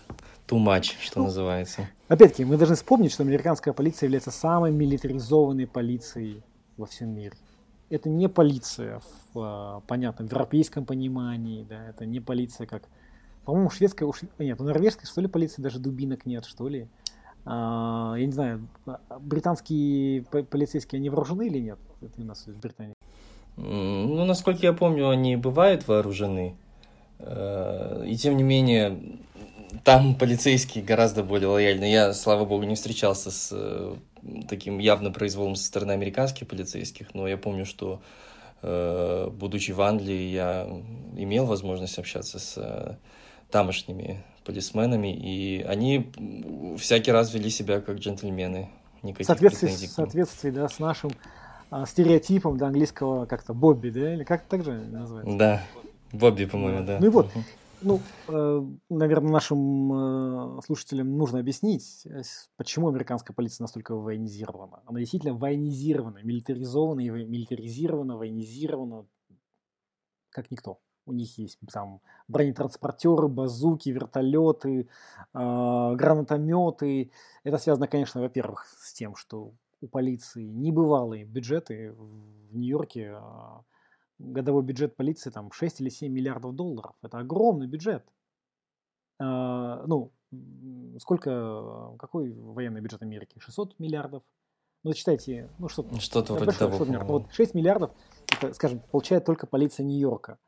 [0.51, 1.87] too much, что ну, называется.
[2.07, 6.43] Опять-таки, мы должны вспомнить, что американская полиция является самой милитаризованной полицией
[6.77, 7.33] во всем мире.
[7.89, 9.01] Это не полиция
[9.33, 12.83] в а, понятном европейском понимании, да, это не полиция как...
[13.45, 14.21] По-моему, шведская, уж...
[14.37, 16.87] нет, у норвежской, что ли, полиции даже дубинок нет, что ли.
[17.45, 21.79] А, я не знаю, а, британские полицейские, они вооружены или нет?
[22.01, 22.93] Это у нас в Британии.
[23.57, 26.55] Ну, насколько я помню, они бывают вооружены.
[27.19, 28.97] Э, и тем не менее,
[29.84, 31.86] там полицейские гораздо более лояльны.
[31.86, 33.95] Я, слава богу, не встречался с э,
[34.47, 38.01] таким явным произволом со стороны американских полицейских, но я помню, что,
[38.62, 40.67] э, будучи в Англии, я
[41.15, 42.99] имел возможность общаться с
[43.49, 46.12] тамошними полисменами, и они
[46.77, 48.69] всякий раз вели себя как джентльмены.
[49.03, 51.12] Никаких соответствии, в соответствии да, с нашим
[51.71, 55.38] а, стереотипом да, английского как-то Бобби, да, или как так же называется?
[55.38, 55.63] Да,
[56.12, 56.99] Бобби, по-моему, да.
[56.99, 57.31] Ну и вот,
[57.81, 62.21] ну, э, наверное, нашим э, слушателям нужно объяснить, э,
[62.57, 64.81] почему американская полиция настолько военизирована.
[64.85, 69.05] Она действительно военизирована, милитаризована, милитаризирована, военизирована,
[70.29, 70.79] как никто.
[71.05, 74.85] У них есть там бронетранспортеры, базуки, вертолеты, э,
[75.33, 77.11] гранатометы.
[77.43, 83.15] Это связано, конечно, во-первых, с тем, что у полиции небывалые бюджеты в Нью-Йорке.
[83.15, 83.61] Э,
[84.23, 86.95] годовой бюджет полиции там 6 или 7 миллиардов долларов.
[87.01, 88.05] Это огромный бюджет.
[89.19, 90.12] Э, ну,
[90.99, 93.39] сколько, какой военный бюджет Америки?
[93.39, 94.23] 600 миллиардов?
[94.84, 96.84] Ну, считайте, ну что-то, что-то вроде того.
[97.03, 97.91] Вот 6 миллиардов,
[98.31, 100.39] это, скажем, получает только полиция Нью-Йорка.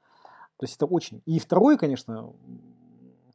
[0.57, 1.21] То есть это очень...
[1.25, 2.33] И второй, конечно,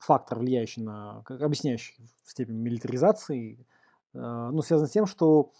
[0.01, 3.66] фактор, влияющий на, объясняющий степень милитаризации,
[4.14, 5.53] э, ну, связан с тем, что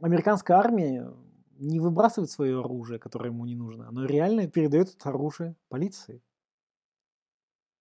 [0.00, 1.12] американская армия
[1.60, 6.22] не выбрасывает свое оружие, которое ему не нужно, оно реально передает это оружие полиции.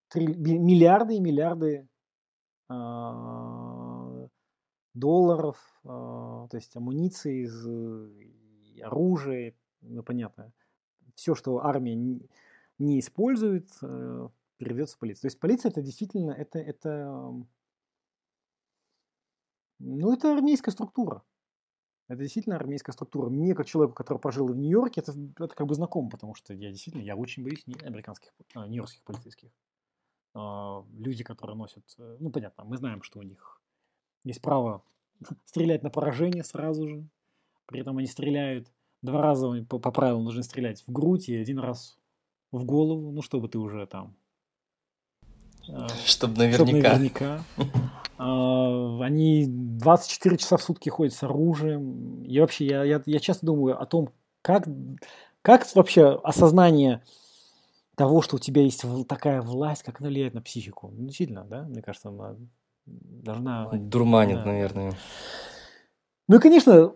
[0.10, 1.88] Три, миллиарды и миллиарды
[2.70, 4.28] э,
[4.94, 7.46] долларов, э, то есть амуниции,
[8.82, 10.52] оружия, ну, понятно.
[11.16, 11.96] Все, что армия
[12.80, 15.22] не использует, э, передается в.
[15.22, 17.34] То есть полиция это действительно, это, это,
[19.80, 21.24] ну, это армейская структура.
[22.10, 23.30] Это действительно армейская структура.
[23.30, 26.72] Мне, как человеку, который пожил в Нью-Йорке, это, это как бы знакомо, потому что я
[26.72, 29.50] действительно, я очень боюсь американских, а, нью-йоркских полицейских.
[30.34, 33.62] А, люди, которые носят, э, ну, понятно, мы знаем, что у них
[34.24, 34.84] есть право
[35.46, 37.08] стрелять на поражение сразу же.
[37.68, 38.72] При этом они стреляют
[39.04, 42.00] два раза, по, по правилам нужно стрелять в грудь и один раз
[42.52, 44.16] в голову, ну, чтобы ты уже там...
[45.68, 46.66] Э, чтобы наверняка.
[46.66, 47.44] Чтобы наверняка.
[48.20, 52.24] А, они 24 часа в сутки ходят с оружием.
[52.26, 54.10] И вообще, я, я, я часто думаю о том,
[54.42, 54.68] как,
[55.42, 57.02] как вообще осознание
[57.96, 60.92] того, что у тебя есть такая власть, как она влияет на психику.
[60.94, 62.36] Ну, действительно, да, мне кажется, она
[62.86, 63.70] должна...
[63.72, 64.46] Дурманит, да.
[64.46, 64.94] наверное.
[66.28, 66.94] Ну и, конечно,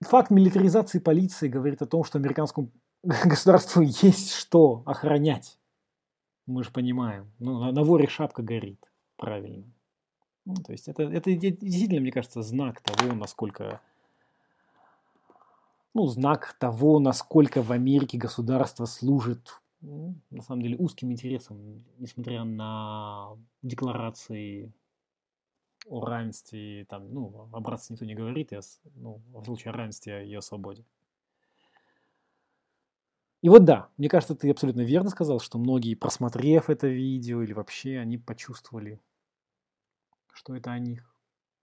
[0.00, 2.72] факт милитаризации полиции говорит о том, что американскому
[3.04, 5.58] государству есть что охранять.
[6.46, 7.30] Мы же понимаем.
[7.38, 8.89] Ну, на, на воре шапка горит.
[9.20, 9.64] Правильно.
[10.46, 13.80] Ну, то есть это, это действительно, мне кажется, знак того, насколько
[15.92, 22.44] ну, знак того, насколько в Америке государство служит, ну, на самом деле, узким интересам, несмотря
[22.44, 24.72] на декларации
[25.86, 28.60] о равенстве, там, ну, о братстве никто не говорит, и
[28.94, 30.84] ну, в случае о равенстве и о свободе.
[33.42, 37.54] И вот да, мне кажется, ты абсолютно верно сказал, что многие, просмотрев это видео или
[37.54, 39.00] вообще, они почувствовали,
[40.32, 41.14] что это о них.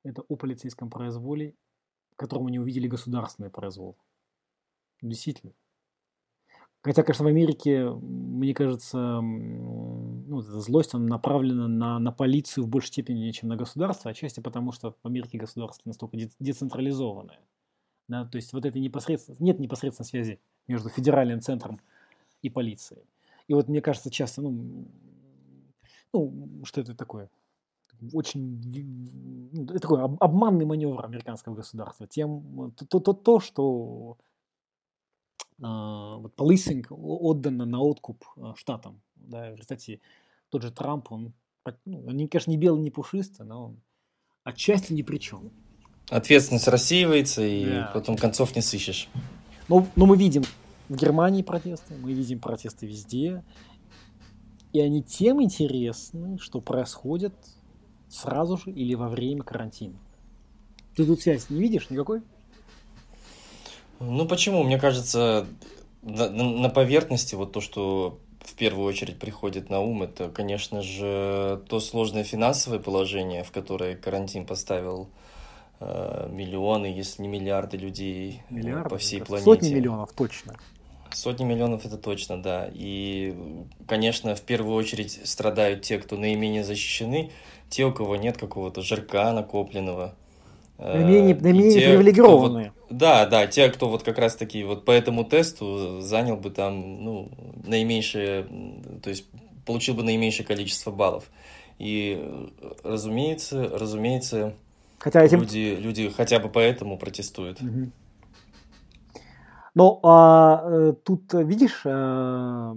[0.03, 1.55] Это о полицейском произволе,
[2.15, 3.97] которому не увидели государственный произвол.
[5.01, 5.53] Действительно.
[6.81, 12.69] Хотя, конечно, в Америке, мне кажется, ну, эта злость она направлена на, на полицию в
[12.69, 17.41] большей степени, чем на государство, отчасти потому, что в Америке государство настолько децентрализованное.
[18.07, 21.81] Да, то есть вот это непосредственно, нет непосредственной связи между федеральным центром
[22.41, 23.03] и полицией.
[23.47, 24.87] И вот мне кажется часто, ну,
[26.13, 27.29] ну что это такое?
[28.13, 32.07] Очень ну, такой обманный маневр американского государства.
[32.07, 34.17] Тем, то, то, то что
[35.61, 39.01] а, вот полисинг отдано на откуп а, штатам.
[39.15, 40.01] Да, в результате
[40.49, 41.33] тот же Трамп, он,
[41.85, 43.81] ну, они, конечно, не белый, не пушистый, но он
[44.43, 45.51] отчасти ни при чем.
[46.09, 47.91] Ответственность рассеивается, и да.
[47.93, 49.09] потом концов не сыщешь.
[49.67, 50.43] Но, но мы видим
[50.87, 53.43] в Германии протесты, мы видим протесты везде.
[54.71, 57.33] И они тем интересны, что происходят
[58.09, 59.97] сразу же или во время карантина.
[60.95, 62.21] Ты тут связь не видишь никакой?
[63.99, 64.63] Ну почему?
[64.63, 65.47] Мне кажется,
[66.01, 71.79] на, поверхности вот то, что в первую очередь приходит на ум, это, конечно же, то
[71.79, 75.09] сложное финансовое положение, в которое карантин поставил
[75.79, 79.45] э, миллионы, если не миллиарды людей э, миллиарды, по всей планете.
[79.45, 80.55] Сотни миллионов точно.
[81.11, 82.69] Сотни миллионов это точно, да.
[82.73, 83.35] И,
[83.87, 87.31] конечно, в первую очередь страдают те, кто наименее защищены,
[87.69, 90.15] те, у кого нет какого-то жирка накопленного,
[90.77, 92.71] Наименее, э, наименее те, привилегированные.
[92.75, 96.51] Вот, да, да, те, кто вот как раз таки вот по этому тесту занял бы
[96.51, 97.31] там, ну,
[97.65, 98.47] наименьшее,
[99.01, 99.25] то есть
[99.65, 101.31] получил бы наименьшее количество баллов.
[101.79, 102.51] И,
[102.83, 104.53] разумеется, разумеется,
[104.99, 105.41] хотя этим...
[105.41, 107.61] люди, люди хотя бы поэтому протестуют.
[107.61, 107.91] Угу.
[109.73, 112.75] Но а, э, тут видишь, а,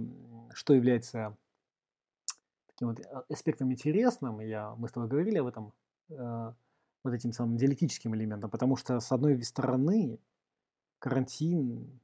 [0.53, 1.35] что является
[2.81, 5.73] таким вот аспектом интересным, я, мы с тобой говорили об этом,
[6.11, 6.53] а,
[7.03, 10.19] вот этим самым диалектическим элементом, потому что, с одной стороны,
[10.99, 11.99] карантин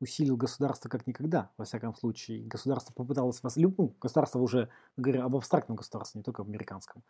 [0.00, 2.46] усилил государство как никогда, во всяком случае.
[2.46, 7.02] Государство попыталось, вас, ну, государство уже, говоря об абстрактном государстве, не только об американском.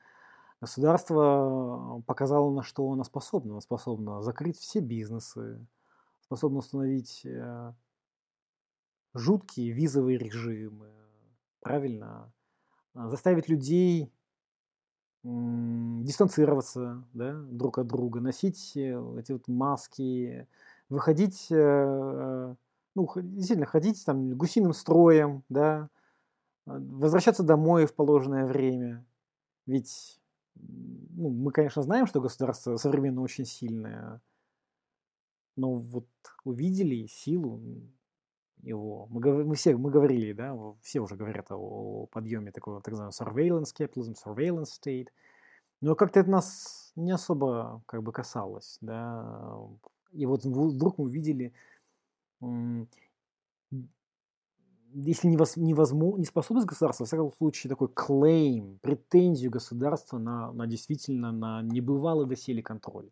[0.61, 3.53] Государство показало, на что оно способно.
[3.53, 5.65] Оно способно закрыть все бизнесы,
[6.21, 7.73] способно установить э,
[9.15, 10.91] жуткие визовые режимы,
[11.61, 12.31] правильно,
[12.95, 14.13] заставить людей
[15.23, 20.49] дистанцироваться да, друг от друга, носить э, эти вот маски,
[20.89, 22.55] выходить, э,
[22.95, 25.91] ну, действительно, ходить там гусиным строем, да,
[26.67, 29.05] а, возвращаться домой в положенное время.
[29.67, 30.21] Ведь
[30.55, 34.23] ну, мы, конечно, знаем, что государство современно очень сильное,
[35.57, 36.09] но вот
[36.45, 37.61] увидели силу
[38.63, 39.07] его.
[39.11, 43.63] Мы, мы все мы говорили, да, все уже говорят о, о подъеме такого так называемого
[43.63, 45.09] surveillance capitalism, surveillance state.
[45.81, 49.57] Но как-то это нас не особо как бы касалось, да.
[50.13, 51.55] И вот вдруг мы увидели,
[54.93, 61.63] если невозможно, неспособность государства, в всяком случае такой клейм, претензию государства на, на действительно на
[61.63, 63.11] небывалый доселе контроль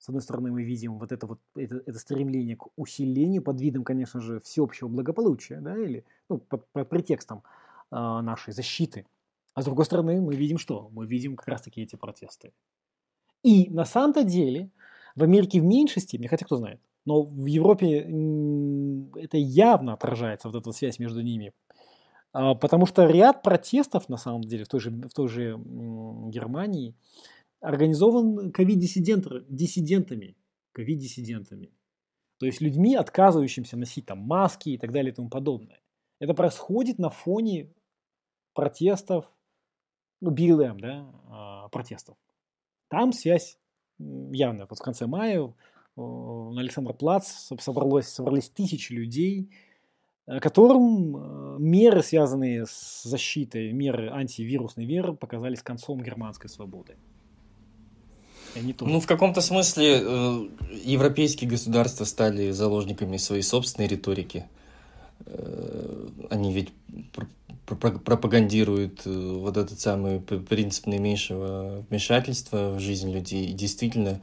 [0.00, 3.84] с одной стороны, мы видим вот это вот это, это стремление к усилению под видом,
[3.84, 7.42] конечно же, всеобщего благополучия, да, или ну, под, под претекстом
[7.90, 9.06] э, нашей защиты.
[9.54, 10.88] А с другой стороны, мы видим что?
[10.92, 12.52] Мы видим как раз-таки эти протесты.
[13.42, 14.70] И на самом-то деле
[15.16, 20.56] в Америке в меньшей степени, хотя кто знает, но в Европе это явно отражается, вот
[20.56, 21.52] эта связь между ними.
[22.32, 26.94] А, потому что ряд протестов, на самом деле, в той же, в той же Германии,
[27.60, 30.36] организован ковид-диссидентами,
[30.72, 31.72] ковид-диссидентами.
[32.38, 35.80] То есть людьми, отказывающимся носить там маски и так далее и тому подобное.
[36.18, 37.72] Это происходит на фоне
[38.54, 39.30] протестов,
[40.20, 42.16] ну, BLM, да, а, протестов.
[42.88, 43.58] Там связь
[43.98, 44.66] явная.
[44.68, 45.52] Вот в конце мая
[45.96, 49.50] на Александр Плац собралось, собрались тысячи людей,
[50.26, 56.96] э, которым э, меры, связанные с защитой, меры антивирусной меры, показались концом германской свободы.
[58.80, 60.48] Ну, в каком-то смысле э,
[60.84, 64.46] европейские государства стали заложниками своей собственной риторики.
[65.26, 66.70] э, они ведь
[67.66, 73.46] пропагандируют э, вот этот самый принцип наименьшего вмешательства в жизнь людей.
[73.46, 74.20] И действительно,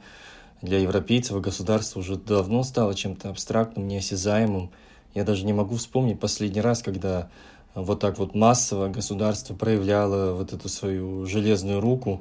[0.60, 4.70] для европейцев государство уже давно стало чем-то абстрактным, неосязаемым.
[5.14, 7.30] Я даже не могу вспомнить последний раз, когда
[7.74, 12.20] вот так вот массово государство проявляло вот эту свою железную руку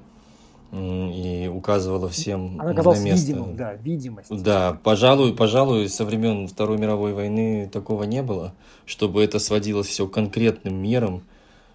[0.72, 3.28] и указывала всем Она на место.
[3.28, 4.44] Видимым, да, видимость.
[4.44, 8.54] Да, пожалуй, пожалуй, со времен Второй мировой войны такого не было,
[8.86, 11.24] чтобы это сводилось все к конкретным мерам,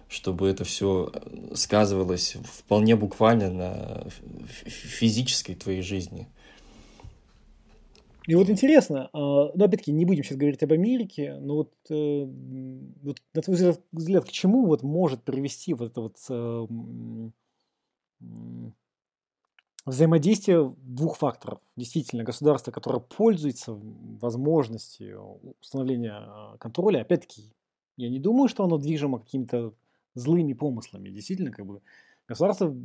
[0.09, 1.11] чтобы это все
[1.55, 4.07] сказывалось вполне буквально на
[4.65, 6.27] физической твоей жизни.
[8.27, 12.25] И вот интересно, а, ну опять-таки не будем сейчас говорить об Америке, но вот, э,
[13.01, 16.67] вот на твой взгляд, к чему вот может привести вот это вот э,
[19.85, 21.59] взаимодействие двух факторов.
[21.75, 27.53] Действительно, государство, которое пользуется возможностью установления а, контроля, опять-таки,
[27.97, 29.73] я не думаю, что оно движимо какими-то
[30.15, 31.09] злыми помыслами.
[31.09, 31.81] Действительно, как бы
[32.27, 32.75] государство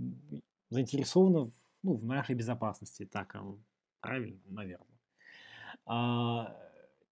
[0.70, 1.50] заинтересовано
[1.82, 3.06] ну, в нашей безопасности.
[3.06, 3.36] Так,
[4.00, 4.98] правильно, наверное.
[5.86, 6.56] А,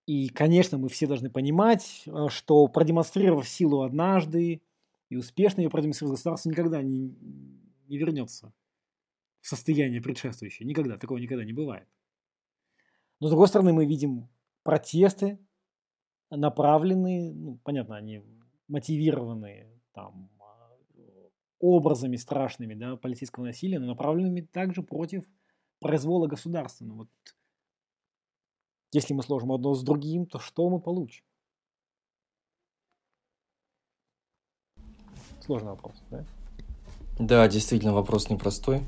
[0.07, 4.63] и, конечно, мы все должны понимать, а, что продемонстрировав силу однажды
[5.09, 7.15] и успешно ее продемонстрировав, государство никогда не,
[7.87, 8.53] не вернется
[9.47, 10.67] состояние предшествующее.
[10.67, 11.89] Никогда, такого никогда не бывает.
[13.21, 14.29] Но с другой стороны, мы видим
[14.63, 15.39] протесты,
[16.31, 18.23] направленные, ну, понятно, они
[18.69, 20.31] мотивированные там,
[21.61, 25.25] образами страшными да, полицейского насилия, но направленными также против
[25.81, 26.85] произвола государства.
[26.85, 27.09] Ну, вот,
[28.93, 31.25] если мы сложим одно с другим, то что мы получим?
[35.41, 36.25] Сложный вопрос, да?
[37.21, 38.83] Да, действительно, вопрос непростой.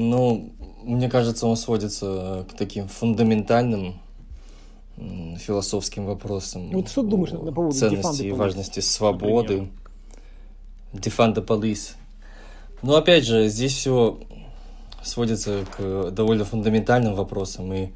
[0.00, 4.00] Ну, мне кажется, он сводится к таким фундаментальным
[5.36, 6.70] философским вопросам.
[6.70, 9.68] Ну, вот что ты думаешь по поводу ценности и важности свободы?
[10.92, 11.96] Defund the police.
[12.82, 14.18] Ну, опять же, здесь все
[15.02, 17.72] сводится к довольно фундаментальным вопросам.
[17.72, 17.90] И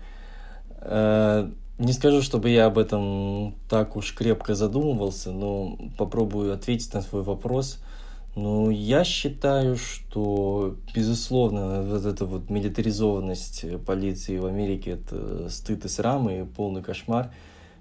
[0.80, 7.00] э, не скажу, чтобы я об этом так уж крепко задумывался, но попробую ответить на
[7.00, 7.78] свой вопрос–
[8.36, 15.88] ну, я считаю, что, безусловно, вот эта вот милитаризованность полиции в Америке– это стыд и
[15.88, 17.32] срам, и полный кошмар.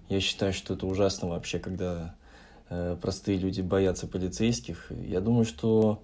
[0.10, 2.16] Я считаю, что это ужасно вообще, когда
[2.70, 4.92] э, простые люди боятся полицейских.
[4.92, 6.04] Я думаю, что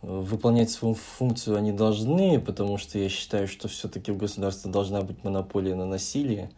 [0.00, 5.22] выполнять свою функцию они должны, потому что я считаю, что все-таки у государства должна быть
[5.22, 6.50] монополия на насилие.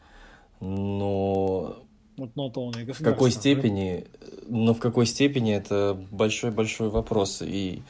[0.61, 1.78] Но
[2.16, 4.06] вот, но то в какой степени,
[4.46, 7.42] но в какой степени это большой-большой вопрос.
[7.42, 7.82] И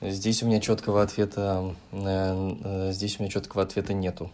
[0.00, 4.30] здесь у меня четкого ответа, э, здесь у меня четкого ответа нету.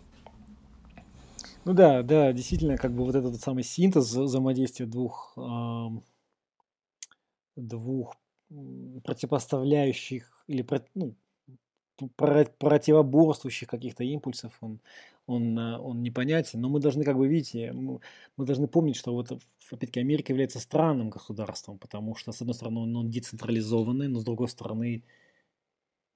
[1.64, 5.86] Ну да, да, действительно, как бы вот этот самый синтез взаимодействия двух, э,
[7.56, 8.14] двух
[9.04, 11.14] противопоставляющих или ну,
[12.16, 14.80] противоборствующих каких-то импульсов, он,
[15.28, 16.60] он, э, он непонятен.
[16.60, 18.00] Но мы должны, как бы, видите, мы,
[18.36, 22.80] мы должны помнить, что вот, опять-таки, Америка является странным государством, потому что, с одной стороны,
[22.80, 25.02] он, он децентрализованный, но с другой стороны,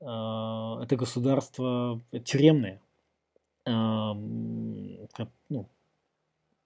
[0.00, 2.80] э, это государство тюремное.
[3.66, 5.68] Э, ну,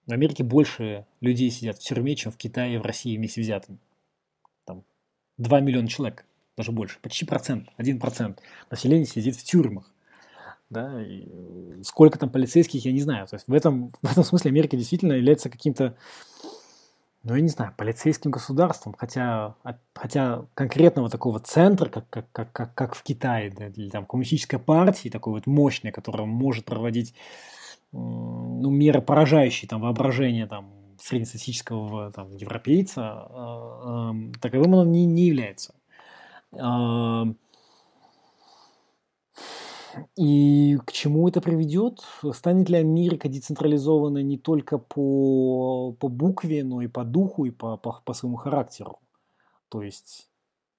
[0.05, 3.77] в Америке больше людей сидят в тюрьме, чем в Китае и в России вместе взятым.
[4.63, 4.85] Там
[5.37, 6.25] 2 миллиона человек
[6.55, 8.41] даже больше, почти процент, один процент
[8.71, 9.93] населения сидит в тюрьмах.
[10.69, 11.27] Да, и
[11.83, 13.27] сколько там полицейских, я не знаю.
[13.27, 15.95] То есть в этом, в этом смысле Америка действительно является каким-то,
[17.23, 19.55] ну, я не знаю, полицейским государством, хотя,
[19.93, 24.59] хотя конкретного такого центра, как, как, как, как, как в Китае, да, или там коммунистической
[24.59, 27.13] партии, такой вот мощной, которая может проводить
[27.91, 35.27] ну, меры, поражающие там, воображение там, среднестатистического там, европейца, э, э, таковым он не, не
[35.27, 35.73] является.
[40.15, 42.01] И к чему это приведет?
[42.33, 47.77] Станет ли Америка децентрализованной не только по, по букве, но и по духу, и по,
[47.77, 48.99] по, по своему характеру?
[49.69, 50.29] То есть,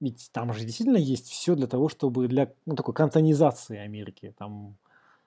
[0.01, 4.35] ведь там же действительно есть все для того, чтобы для ну, такой кантонизации Америки.
[4.39, 4.77] Там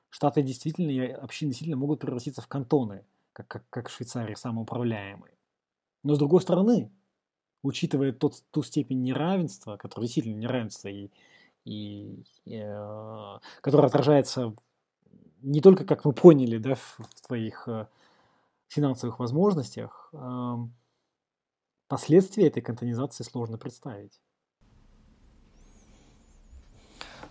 [0.10, 5.34] штаты действительно и общины действительно могут превратиться в кантоны, как, как, как в Швейцарии, самоуправляемые.
[6.04, 6.92] Но с другой стороны,
[7.64, 11.10] учитывая тот, ту степень неравенства, которое действительно неравенство, и,
[11.66, 14.54] и, э, которое отражается
[15.42, 17.88] не только, как мы поняли, да, в, в твоих э,
[18.68, 20.56] финансовых возможностях, э,
[21.88, 24.22] последствия этой кантонизации сложно представить.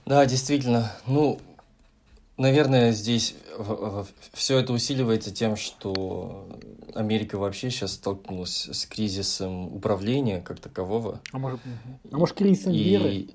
[0.07, 0.93] Да, действительно.
[1.07, 1.39] Ну,
[2.37, 3.37] наверное, здесь
[4.33, 6.49] все это усиливается тем, что
[6.95, 11.21] Америка вообще сейчас столкнулась с кризисом управления как такового.
[11.33, 11.61] А может,
[12.11, 12.83] а может кризисом и...
[12.83, 13.29] веры?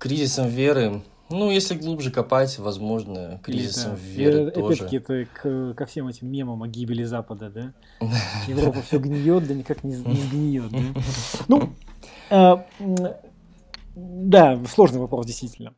[0.00, 4.84] Кризисом веры, ну, если глубже копать, возможно, кризисом это, веры это, тоже.
[4.84, 7.74] Опять-таки, это к, ко всем этим мемам о гибели Запада, да?
[8.48, 11.00] Европа все гниет, да никак не, не сгниет, да?
[11.48, 11.72] Ну,
[12.30, 12.56] э,
[13.94, 15.76] да, сложный вопрос, действительно.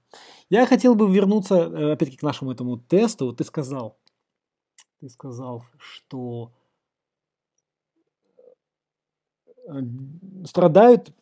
[0.49, 3.27] Я хотел бы вернуться, э, опять-таки, к нашему этому тесту.
[3.27, 3.99] Вот ты сказал,
[5.01, 6.51] ты сказал, что
[9.69, 9.83] э,
[10.47, 11.13] страдают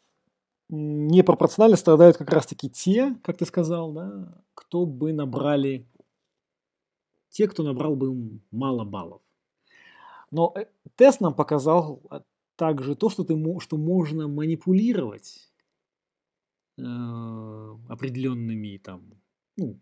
[0.71, 5.87] непропорционально страдают как раз-таки те, как ты сказал, да, кто бы набрали,
[7.29, 9.23] те, кто набрал бы мало баллов.
[10.31, 10.67] Но э,
[10.97, 12.03] тест нам показал
[12.57, 15.51] также то, что, ты, что можно манипулировать
[16.79, 16.83] э,
[17.89, 19.11] определенными там,
[19.57, 19.81] ну,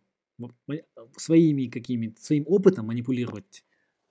[1.16, 3.64] своими какими-то, своим опытом манипулировать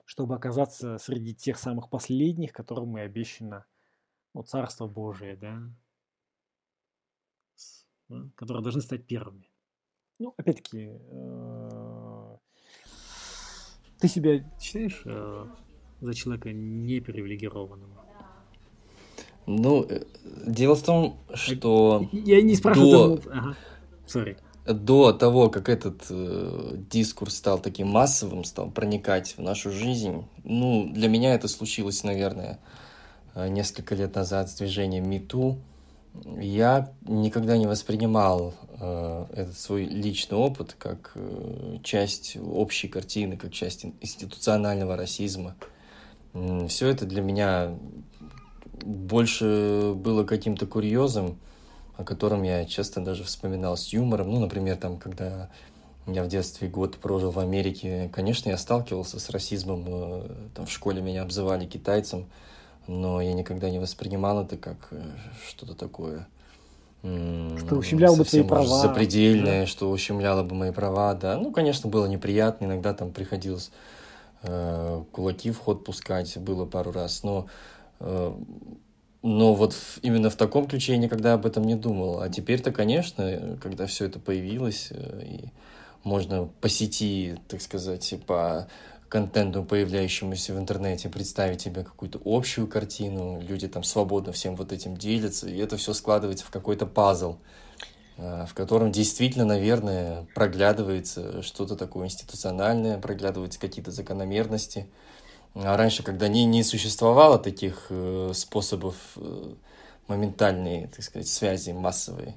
[0.07, 3.65] чтобы оказаться среди тех самых последних, которым и обещано
[4.33, 5.61] ну, Царство Божие, да,
[8.35, 9.49] которые должны стать первыми.
[10.19, 12.37] Ну, опять-таки, э,
[13.99, 15.45] ты себя считаешь э,
[16.01, 17.91] за человека непривилегированным?
[19.45, 20.03] Ну, э,
[20.45, 22.07] дело в том, что...
[22.11, 23.17] Я не спрашиваю...
[23.17, 23.31] До...
[23.31, 23.57] Ага.
[24.07, 24.37] Sorry
[24.73, 30.89] до того, как этот э, дискурс стал таким массовым, стал проникать в нашу жизнь, ну,
[30.91, 32.59] для меня это случилось, наверное,
[33.33, 35.57] несколько лет назад с движением МИТУ.
[36.25, 43.51] Я никогда не воспринимал э, этот свой личный опыт как э, часть общей картины, как
[43.51, 45.55] часть институционального расизма.
[46.67, 47.75] Все это для меня
[48.83, 51.39] больше было каким-то курьезом,
[51.95, 54.31] о котором я часто даже вспоминал с юмором.
[54.31, 55.49] Ну, например, там, когда
[56.05, 59.85] я в детстве год прожил в Америке, конечно, я сталкивался с расизмом.
[59.87, 62.27] Э, там в школе меня обзывали китайцем,
[62.87, 65.03] но я никогда не воспринимал это как э,
[65.47, 66.27] что-то такое.
[67.01, 68.81] Что ущемляло бы твои права.
[68.81, 69.67] Запредельное, да.
[69.67, 71.37] что ущемляло бы мои права, да.
[71.37, 73.71] Ну, конечно, было неприятно, иногда там приходилось
[74.41, 77.47] э, кулаки в ход пускать, было пару раз, но
[77.99, 78.33] э,
[79.23, 82.21] но вот именно в таком ключе я никогда об этом не думал.
[82.21, 85.49] А теперь-то, конечно, когда все это появилось, э, и
[86.03, 88.67] можно по сети, так сказать, по
[89.09, 94.97] контенту, появляющемуся в интернете, представить себе какую-то общую картину, люди там свободно всем вот этим
[94.97, 97.37] делятся, и это все складывается в какой-то пазл,
[98.17, 104.87] э, в котором действительно, наверное, проглядывается что-то такое институциональное, проглядываются какие-то закономерности–
[105.63, 109.53] а раньше, когда не, не существовало таких э, способов э,
[110.07, 112.35] моментальной, так сказать, связи массовой,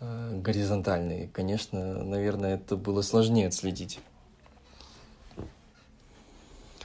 [0.00, 4.00] горизонтальной, конечно, наверное, это было сложнее отследить.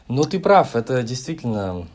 [0.08, 1.88] Но ты прав, это действительно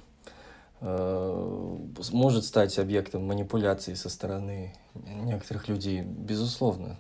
[0.80, 1.76] э,
[2.12, 6.98] может стать объектом манипуляции со стороны некоторых людей, безусловно.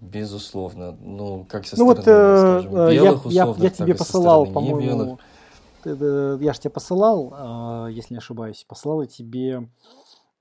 [0.00, 0.92] Безусловно.
[1.00, 4.46] Ну, как со ну стороны, вот, скажем, э, белых я, условно, я, я тебе посылал,
[4.46, 5.18] по-моему,
[5.84, 9.68] я же тебе посылал, если не ошибаюсь, посылал я тебе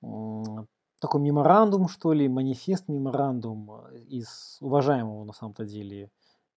[0.02, 3.70] такой меморандум, что ли, манифест меморандум
[4.08, 6.10] из уважаемого, на самом-то деле,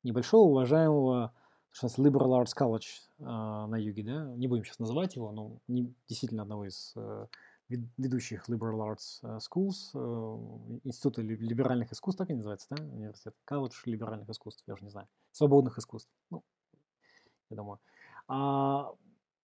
[0.05, 1.33] небольшого уважаемого,
[1.77, 2.87] сейчас Liberal Arts College
[3.21, 7.27] а, на юге, да, не будем сейчас называть его, но не, действительно одного из э,
[7.69, 13.75] ведущих Liberal Arts э, Schools, э, Института либеральных искусств, так и называется, да, университет, колледж
[13.85, 16.43] либеральных искусств, я уже не знаю, свободных искусств, ну,
[17.51, 17.79] я думаю.
[18.27, 18.95] А,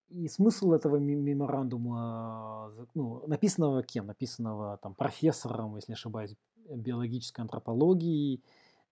[0.08, 4.06] и смысл этого меморандума, ну, написанного кем?
[4.06, 8.42] Написанного там профессором, если не ошибаюсь, биологической антропологии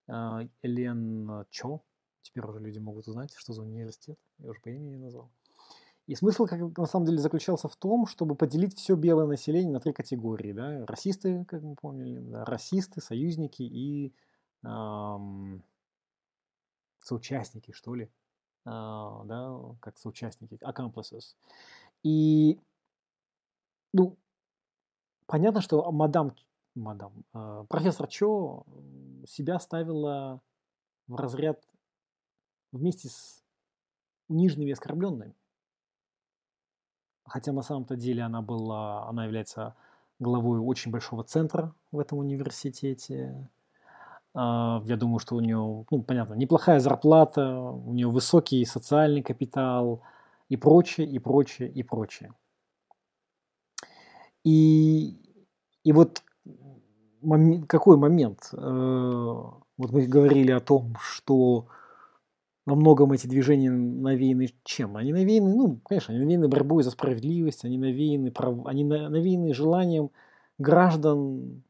[0.08, 1.82] а, Элен Чо.
[2.22, 4.18] Теперь уже люди могут узнать, что за университет.
[4.38, 5.30] Я уже по имени назвал.
[6.06, 9.80] И смысл, как на самом деле, заключался в том, чтобы поделить все белое население на
[9.80, 10.52] три категории.
[10.52, 10.84] Да?
[10.86, 12.44] Расисты, как мы помнили, да?
[12.44, 14.12] расисты, союзники и
[14.64, 15.62] эм,
[16.98, 18.10] соучастники, что ли,
[18.64, 21.36] а, да, как соучастники, accomplices.
[22.02, 22.58] И,
[23.92, 24.16] ну,
[25.26, 26.34] понятно, что мадам,
[26.74, 28.64] мадам, а, профессор Чо
[29.26, 30.40] себя ставила
[31.06, 31.62] в разряд
[32.72, 33.42] вместе с
[34.28, 35.34] униженными и оскорбленными.
[37.24, 39.76] Хотя на самом-то деле она была, она является
[40.18, 43.48] главой очень большого центра в этом университете,
[44.34, 50.02] а, я думаю, что у нее, ну, понятно, неплохая зарплата, у нее высокий социальный капитал
[50.48, 52.32] и прочее, и прочее, и прочее.
[54.44, 55.18] И,
[55.84, 56.22] и вот
[57.20, 58.50] момент, какой момент?
[58.52, 61.66] Э, вот мы говорили о том, что
[62.70, 64.96] во многом эти движения навеяны чем?
[64.96, 68.64] Они навеяны, ну, конечно, они навеяны борьбой за справедливость, они навеяны, прав...
[68.64, 70.10] они навеяны желанием
[70.56, 71.64] граждан,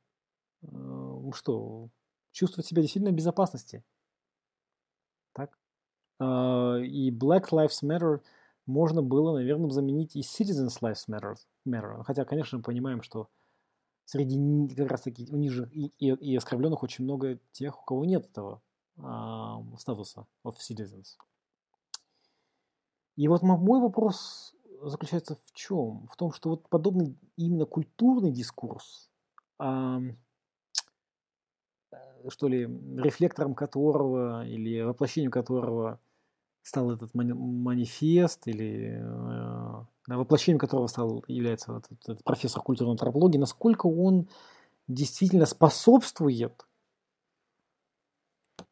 [0.62, 1.88] э, что,
[2.32, 3.82] чувствовать себя действительно в безопасности.
[5.32, 5.58] Так?
[6.20, 8.20] Э, и Black Lives Matter
[8.66, 11.36] можно было, наверное, заменить и Citizens Lives Matter.
[11.66, 12.04] matter.
[12.04, 13.30] Хотя, конечно, мы понимаем, что
[14.04, 18.26] среди как раз таки униженных и, и, и оскорбленных очень много тех, у кого нет
[18.26, 18.60] этого
[19.78, 21.16] статуса of citizens.
[23.16, 26.06] И вот мой вопрос заключается в чем?
[26.06, 29.10] В том, что вот подобный именно культурный дискурс,
[29.58, 30.00] а,
[32.28, 32.62] что ли,
[32.96, 36.00] рефлектором которого или воплощением которого
[36.62, 43.86] стал этот манифест или э, воплощением которого стал является этот, этот профессор культурной антропологии, насколько
[43.86, 44.28] он
[44.86, 46.66] действительно способствует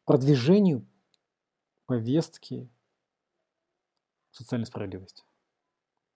[0.09, 0.87] продвижению
[1.85, 2.67] повестки
[4.31, 5.23] социальной справедливости.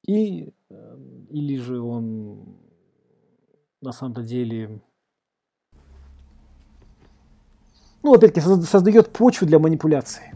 [0.01, 0.97] И, э,
[1.29, 2.57] или же он
[3.81, 4.81] на самом-то деле,
[8.01, 10.35] ну, опять-таки, создает почву для манипуляции.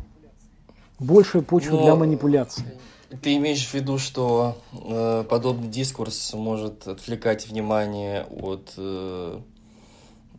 [0.99, 2.79] Большую почву Но для манипуляции.
[3.23, 9.41] Ты имеешь в виду, что э, подобный дискурс может отвлекать внимание от э,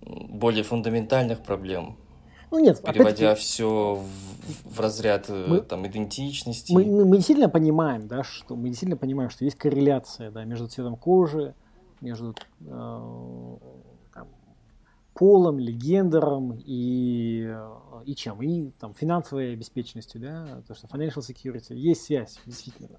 [0.02, 1.96] более фундаментальных проблем,
[2.50, 6.72] ну нет, переводя все в, в разряд э, мы, там идентичности.
[6.72, 10.68] Мы, мы, мы действительно понимаем, да, что мы действительно понимаем, что есть корреляция, да, между
[10.68, 11.54] цветом кожи,
[12.00, 13.56] между э,
[14.14, 14.28] там,
[15.14, 17.54] полом или гендером и,
[18.04, 22.98] и чем, и там финансовой обеспеченностью, да, то что financial security есть связь действительно,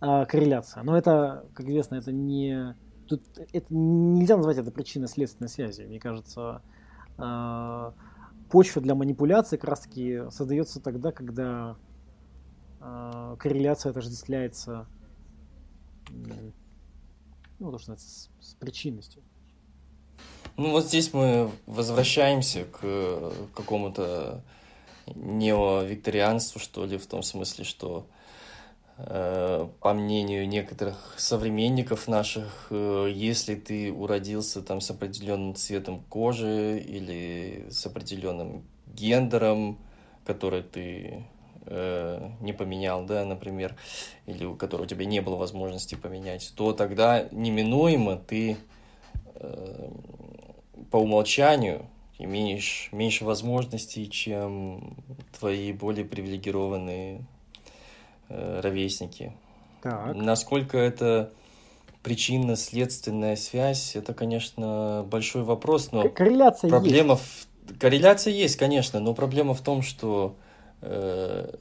[0.00, 2.74] а, корреляция, но это, как известно, это не
[3.08, 6.62] тут это нельзя назвать это причинно-следственной связью, мне кажется.
[7.16, 7.92] Э,
[8.50, 11.76] почва для манипуляции как раз таки создается тогда, когда
[12.80, 14.86] э, корреляция отождествляется
[17.58, 19.22] ну, то, что с, с причинностью.
[20.56, 24.42] Ну вот здесь мы возвращаемся к какому-то
[25.14, 28.17] неовикторианству, что ли, в том смысле, что Э,
[28.98, 37.66] по мнению некоторых современников наших, э, если ты уродился там с определенным цветом кожи или
[37.70, 39.78] с определенным гендером,
[40.24, 41.24] который ты
[41.66, 43.76] э, не поменял, да, например,
[44.26, 48.56] или у которого у тебя не было возможности поменять, то тогда неминуемо ты
[49.36, 49.90] э,
[50.90, 51.86] по умолчанию
[52.18, 54.96] имеешь меньше возможностей, чем
[55.38, 57.37] твои более привилегированные Э,
[58.28, 59.32] ровесники.
[59.82, 60.14] Так.
[60.14, 61.32] Насколько это
[62.02, 67.48] причинно-следственная связь, это, конечно, большой вопрос, но корреляция проблема есть.
[67.74, 67.78] В...
[67.78, 70.36] Корреляция есть, конечно, но проблема в том, что
[70.80, 71.54] э,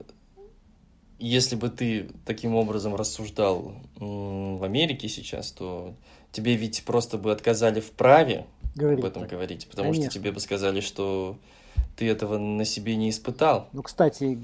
[1.20, 5.93] если бы ты таким образом рассуждал в Америке сейчас, то
[6.32, 8.45] тебе ведь просто бы отказали в праве
[8.76, 9.32] говорить об этом так.
[9.32, 10.11] говорить, потому Конечно.
[10.11, 11.38] что тебе бы сказали, что
[11.95, 13.69] ты этого на себе не испытал.
[13.73, 14.41] Ну, кстати,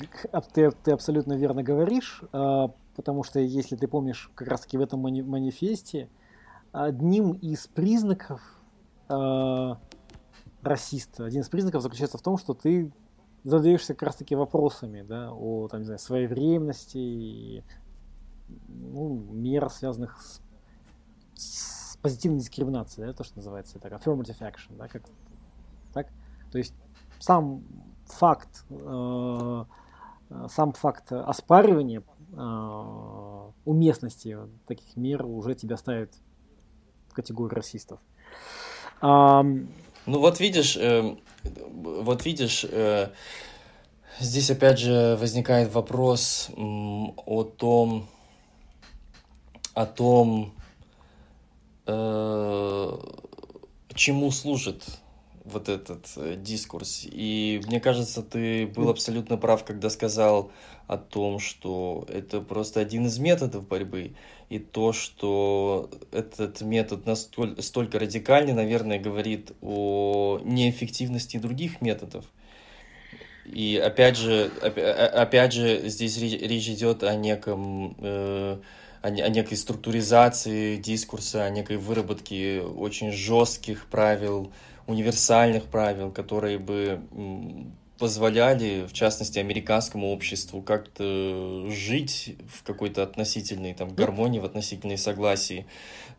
[0.54, 5.00] ты, ты абсолютно верно говоришь, а, потому что, если ты помнишь, как раз-таки в этом
[5.00, 6.10] мани- манифесте
[6.72, 8.42] одним из признаков
[9.08, 9.76] э,
[10.64, 12.92] расиста, один из признаков заключается в том, что ты
[13.44, 17.64] задаешься как раз-таки вопросами, да, о, там, не знаю, своевременности и
[18.68, 20.42] ну, мер, связанных с,
[21.36, 25.04] с позитивной дискриминацией, да, то, что называется так, affirmative action, да, как
[25.94, 26.08] так.
[26.52, 26.74] То есть
[27.24, 27.64] сам
[28.06, 29.66] факт, э,
[30.50, 32.04] сам факт оспаривания
[32.34, 36.14] э, уместности таких мер уже тебя ставит
[37.08, 38.00] в категорию расистов.
[39.02, 43.10] Ну вот видишь, э, вот видишь, э,
[44.20, 48.08] здесь опять же возникает вопрос о том,
[49.74, 50.54] о том,
[51.86, 52.98] э,
[53.96, 54.84] чему служит
[55.54, 57.08] вот этот э, дискурс.
[57.10, 60.52] И мне кажется, ты был абсолютно прав, когда сказал
[60.88, 64.16] о том, что это просто один из методов борьбы.
[64.50, 72.26] И то, что этот метод настолько столько радикальный, наверное, говорит о неэффективности других методов.
[73.46, 78.58] И опять же, опять же, здесь речь идет о неком э,
[79.04, 84.54] о, некой структуризации дискурса, о некой выработке очень жестких правил,
[84.88, 87.00] универсальных правил, которые бы
[88.00, 95.66] позволяли, в частности, американскому обществу как-то жить в какой-то относительной там, гармонии, в относительной согласии.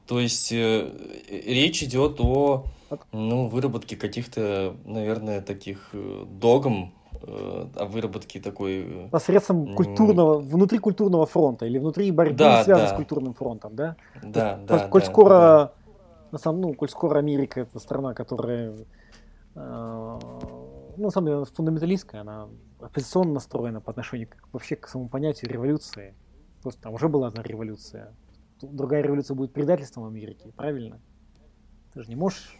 [0.06, 0.90] То есть э,
[1.28, 2.64] речь идет о
[3.12, 6.92] ну, выработке каких-то, наверное, таких э, догм,
[7.22, 9.08] э, о выработке такой...
[9.10, 12.94] Посредством культурного, внутри культурного фронта или внутри борьбы, да, связанной да.
[12.94, 13.96] с культурным фронтом, да?
[14.22, 14.88] Да, да.
[14.88, 15.72] Коль да, скоро, да.
[16.34, 18.72] На самом, ну, коль скоро Америка это страна, которая
[19.54, 20.18] э,
[20.96, 22.48] ну, на самом деле, фундаменталистская, она
[22.80, 26.12] оппозиционно настроена по отношению к, вообще к самому понятию революции.
[26.60, 28.16] Просто там уже была одна революция.
[28.60, 31.00] Другая революция будет предательством Америки, правильно?
[31.92, 32.58] Ты же не можешь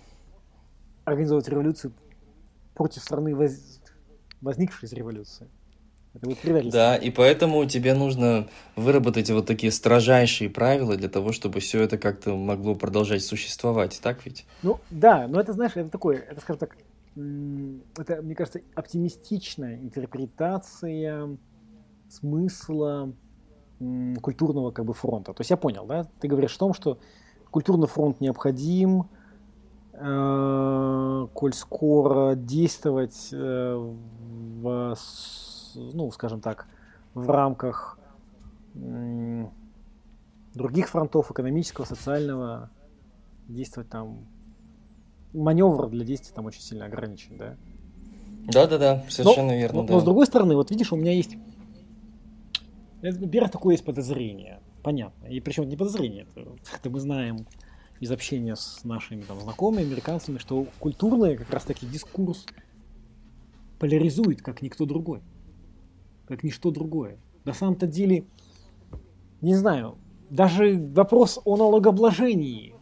[1.05, 1.95] организовать революцию
[2.75, 3.81] против страны, воз...
[4.41, 5.51] возникшей из революции.
[6.15, 6.79] Это будет предательство.
[6.79, 11.99] Да, и поэтому тебе нужно выработать вот такие строжайшие правила для того, чтобы все это
[11.99, 14.47] как-то могло продолжать существовать, так ведь?
[14.63, 16.77] Ну, да, но это, знаешь, это такое, это, скажем так,
[17.17, 21.37] это, мне кажется, оптимистичная интерпретация
[22.09, 23.13] смысла
[24.23, 25.33] культурного как бы фронта.
[25.33, 26.07] То есть я понял, да?
[26.21, 26.99] Ты говоришь о том, что
[27.51, 29.09] культурный фронт необходим,
[29.93, 33.95] э, коль скоро действовать э,
[34.61, 34.97] в,
[35.75, 36.67] ну, скажем так,
[37.15, 37.99] в рамках
[40.55, 42.71] других фронтов экономического, социального,
[43.49, 44.27] действовать там
[45.33, 47.57] маневр для действия там очень сильно ограничен, да?
[48.47, 49.81] Да-да-да, совершенно но, верно.
[49.83, 49.95] Но, да.
[49.95, 51.37] но с другой стороны, вот видишь, у меня есть...
[53.03, 55.27] Во-первых, такое есть подозрение, понятно.
[55.27, 57.47] И причем не подозрение, это, это мы знаем
[58.01, 62.47] из общения с нашими там, знакомыми, американцами, что культурный как раз таки дискурс
[63.79, 65.21] поляризует, как никто другой.
[66.27, 67.19] Как ничто другое.
[67.45, 68.25] На самом-то деле,
[69.41, 69.99] не знаю,
[70.31, 72.75] даже вопрос о налогообложении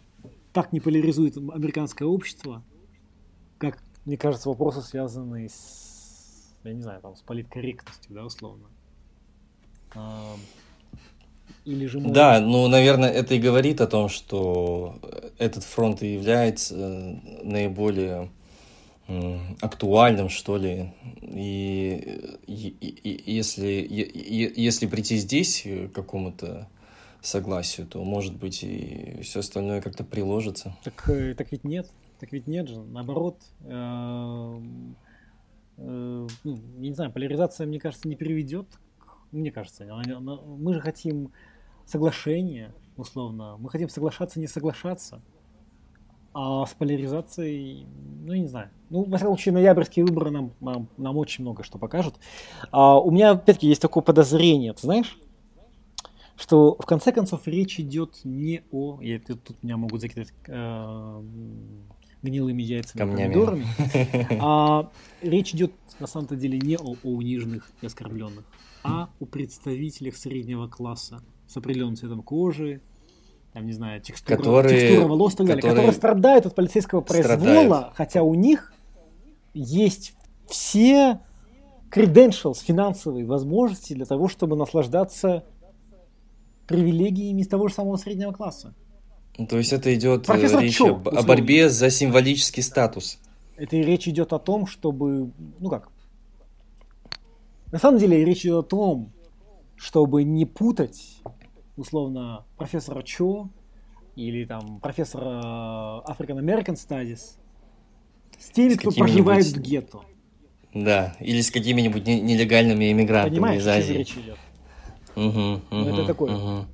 [0.53, 2.62] так не поляризует американское общество,
[3.59, 8.66] как, мне кажется, вопросы, связанные с, я не знаю, там, с политкорректностью, да, условно.
[11.64, 12.12] Или же может...
[12.12, 14.99] Да, ну, наверное, это и говорит о том, что
[15.38, 18.30] этот фронт и является э, наиболее
[19.60, 20.92] актуальным, что ли.
[21.22, 26.68] И, и, и если, и, если прийти здесь к какому-то
[27.22, 30.76] согласию, то, может быть, и все остальное как-то приложится.
[30.82, 31.90] Так, э, так ведь нет.
[32.18, 32.80] Так ведь нет же.
[32.80, 34.60] Наоборот, э,
[35.78, 38.66] э, ну, не знаю, поляризация, мне кажется, не приведет.
[39.30, 41.32] Мне кажется, мы же хотим
[41.86, 43.56] соглашения, условно.
[43.58, 45.22] Мы хотим соглашаться, не соглашаться.
[46.35, 47.87] А с поляризацией,
[48.24, 48.70] ну, не знаю.
[48.89, 52.14] Ну, во всяком случае, ноябрьские выборы нам, нам, нам очень много что покажут.
[52.70, 55.18] А у меня, опять-таки, есть такое подозрение, ты знаешь?
[56.37, 61.22] что в конце концов речь идет не о, это, тут меня могут закидать э,
[62.22, 63.33] гнилыми яйцами, Камнями.
[63.33, 63.66] помидорами,
[64.41, 68.45] а речь идет на самом-то деле не о, о униженных и оскорбленных,
[68.83, 72.80] а о представителях среднего класса с определенным цветом кожи,
[73.53, 77.00] там, не знаю, текстура, которые, текстура волос и так далее, которые, которые страдают от полицейского
[77.03, 77.96] произвола, страдают.
[77.96, 78.72] хотя у них
[79.53, 80.14] есть
[80.46, 81.20] все
[81.90, 85.44] credentials, финансовые возможности для того, чтобы наслаждаться
[86.66, 88.74] привилегиями того же самого среднего класса.
[89.36, 93.18] Ну, то есть это идет э, Профессор речь Чо, о, борьбе за символический статус.
[93.57, 95.90] Это речь идет о том, чтобы, ну как,
[97.70, 99.12] на самом деле речь идет о том,
[99.76, 101.22] чтобы не путать,
[101.76, 103.50] условно, профессора Чо
[104.16, 107.38] или там профессора African American Studies
[108.38, 110.00] с теми, с кто проживает в гетто.
[110.74, 113.92] Да, или с какими-нибудь нелегальными иммигрантами Понимаешь, из Азии.
[113.92, 114.38] Речь идет?
[115.14, 116.34] Угу, угу, ну, это такое.
[116.34, 116.66] Угу.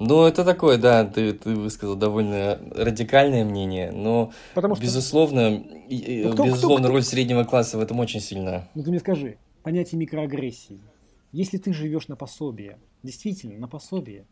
[0.00, 4.82] Ну, это такое, да, ты, ты высказал довольно радикальное мнение, но, Потому что...
[4.82, 8.68] безусловно, ну, кто, безусловно, кто, кто, роль среднего класса в этом очень сильна.
[8.74, 10.80] Ну, ты мне скажи, понятие микроагрессии.
[11.32, 14.26] Если ты живешь на пособие, действительно, на пособие,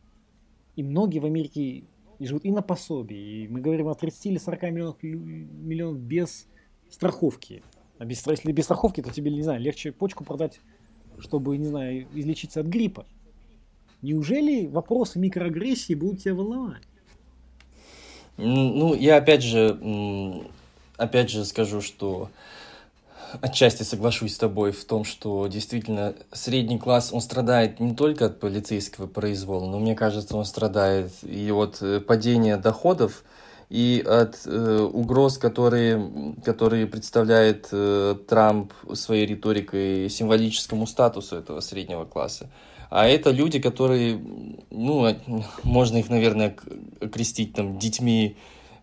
[0.76, 1.84] и многие в Америке
[2.18, 6.46] живут и на пособие, и мы говорим о 30 или 40 миллионов, миллионов без
[6.90, 7.62] страховки.
[7.99, 10.61] А без, если без страховки, то тебе, не знаю, легче почку продать
[11.20, 13.07] чтобы, не знаю, излечиться от гриппа.
[14.03, 16.82] Неужели вопросы микроагрессии будут тебя волновать?
[18.36, 20.46] Ну, я опять же,
[20.96, 22.30] опять же скажу, что
[23.41, 28.41] отчасти соглашусь с тобой в том, что действительно средний класс, он страдает не только от
[28.41, 33.24] полицейского произвола, но мне кажется, он страдает и от э, падения доходов,
[33.70, 42.05] и от э, угроз, которые, которые представляет э, Трамп своей риторикой символическому статусу этого среднего
[42.05, 42.49] класса.
[42.91, 44.18] А это люди, которые,
[44.70, 45.14] ну,
[45.62, 46.57] можно их, наверное,
[47.12, 48.39] крестить там детьми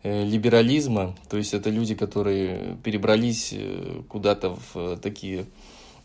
[0.06, 1.16] либерализма.
[1.30, 5.46] То есть это люди, которые перебрались э, куда-то в э, такие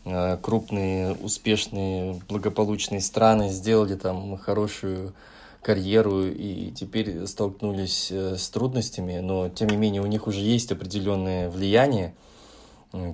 [0.05, 5.13] э, крупные, успешные, благополучные страны, сделали там хорошую
[5.61, 10.71] карьеру и теперь столкнулись э, с трудностями, но тем не менее у них уже есть
[10.71, 12.15] определенное влияние.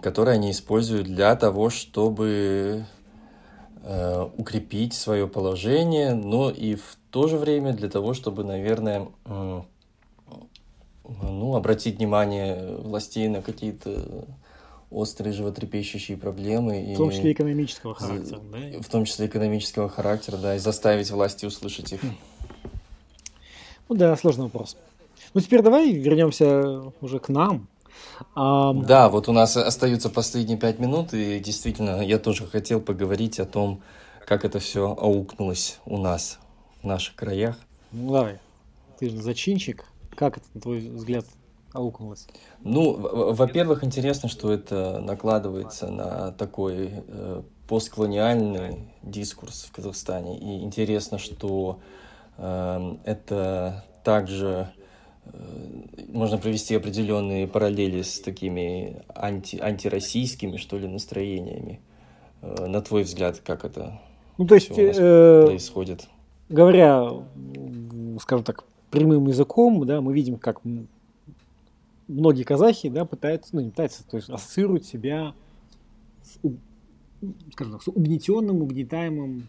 [0.01, 2.85] которые они используют для того, чтобы
[3.83, 9.61] э, укрепить свое положение, но и в то же время для того, чтобы, наверное, э,
[11.21, 14.25] ну, обратить внимание властей на какие-то
[14.89, 16.93] острые животрепещущие проблемы.
[16.93, 18.81] В том числе экономического характера, да?
[18.81, 22.01] В том числе экономического характера, да, и заставить власти услышать их.
[23.89, 24.77] Ну да, сложный вопрос.
[25.33, 27.67] Ну теперь давай вернемся уже к нам.
[28.35, 28.73] А...
[28.73, 33.45] Да, вот у нас остаются последние пять минут, и действительно, я тоже хотел поговорить о
[33.45, 33.81] том,
[34.25, 36.39] как это все аукнулось у нас,
[36.81, 37.57] в наших краях.
[37.91, 38.39] Ну давай,
[38.99, 39.85] ты же зачинщик.
[40.17, 41.25] Как это, на твой взгляд,
[41.73, 42.27] аукнулось?
[42.63, 42.93] Ну,
[43.33, 50.39] во-первых, интересно, что это накладывается на такой э, постколониальный дискурс в Казахстане.
[50.39, 51.79] И интересно, что
[52.37, 54.71] э, это также
[56.09, 61.79] можно провести определенные параллели с такими анти, антироссийскими, что ли, настроениями.
[62.41, 63.99] Э, на твой взгляд, как это
[64.39, 66.07] ну, то есть, э, происходит?
[66.49, 67.09] Говоря,
[68.19, 70.61] скажем так, прямым языком, да, мы видим, как
[72.07, 75.33] многие казахи, да, пытаются, ну, не пытаются, то есть ассоциируют себя
[76.23, 76.39] с,
[77.51, 79.47] скажем так, с угнетенным, угнетаемым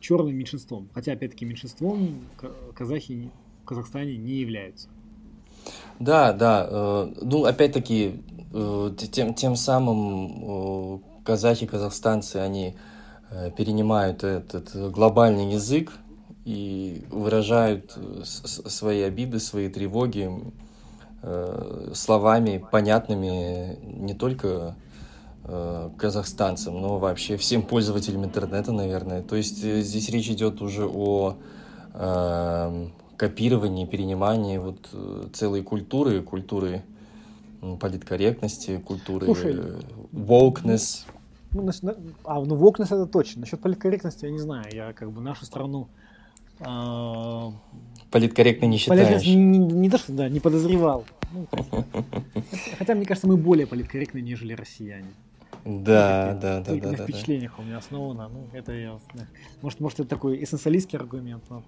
[0.00, 0.88] черным меньшинством.
[0.94, 2.16] Хотя, опять-таки, меньшинством
[2.74, 3.30] казахи
[3.62, 4.88] в Казахстане не являются.
[5.98, 6.66] Да, да.
[6.68, 8.20] Э, ну, опять-таки,
[8.52, 12.74] э, тем, тем самым э, казахи, казахстанцы, они
[13.56, 15.90] перенимают этот глобальный язык
[16.44, 20.30] и выражают свои обиды, свои тревоги
[21.94, 24.74] словами, понятными не только
[25.96, 29.22] казахстанцам, но вообще всем пользователям интернета, наверное.
[29.22, 31.36] То есть здесь речь идет уже о
[33.22, 36.82] копирование, перенимание вот э, целой культуры, культуры
[37.80, 39.60] политкорректности, культуры Слушай,
[40.12, 41.04] wokeness.
[41.52, 41.70] Ну,
[42.24, 43.42] а, ну wokeness это точно.
[43.42, 44.64] Насчет политкорректности я не знаю.
[44.72, 46.01] Я как бы нашу страну э,
[48.10, 49.24] политкорректно не считаешь?
[49.24, 51.04] Не, не, не то, что да, не подозревал.
[51.32, 51.46] Ну,
[52.78, 55.10] хотя, мне кажется, мы более политкорректны, нежели россияне.
[55.64, 56.90] Да, да, да, да.
[56.90, 58.28] На впечатлениях у меня основано.
[58.28, 58.98] Ну, это я.
[59.60, 61.64] Может, может, это такой эссенциалистский аргумент, но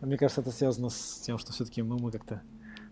[0.00, 2.42] мне кажется, это связано с тем, что все-таки ну, мы как-то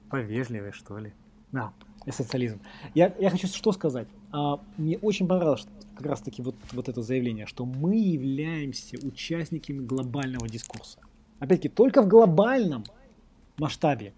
[0.08, 1.12] повежливые, что ли.
[1.50, 1.72] Да,
[2.06, 2.60] и социализм.
[2.94, 4.08] Я, я хочу что сказать.
[4.30, 5.66] А, мне очень понравилось
[5.96, 10.98] как раз-таки вот, вот это заявление, что мы являемся участниками глобального дискурса.
[11.42, 12.84] Опять-таки, только в глобальном
[13.58, 14.14] масштабе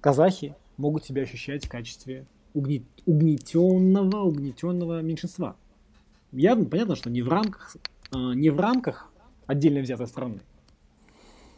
[0.00, 5.56] казахи могут себя ощущать в качестве угнет, угнетенного, угнетенного меньшинства.
[6.32, 7.76] Явно понятно, что не в рамках,
[8.12, 9.12] а, не в рамках
[9.46, 10.40] отдельно взятой страны,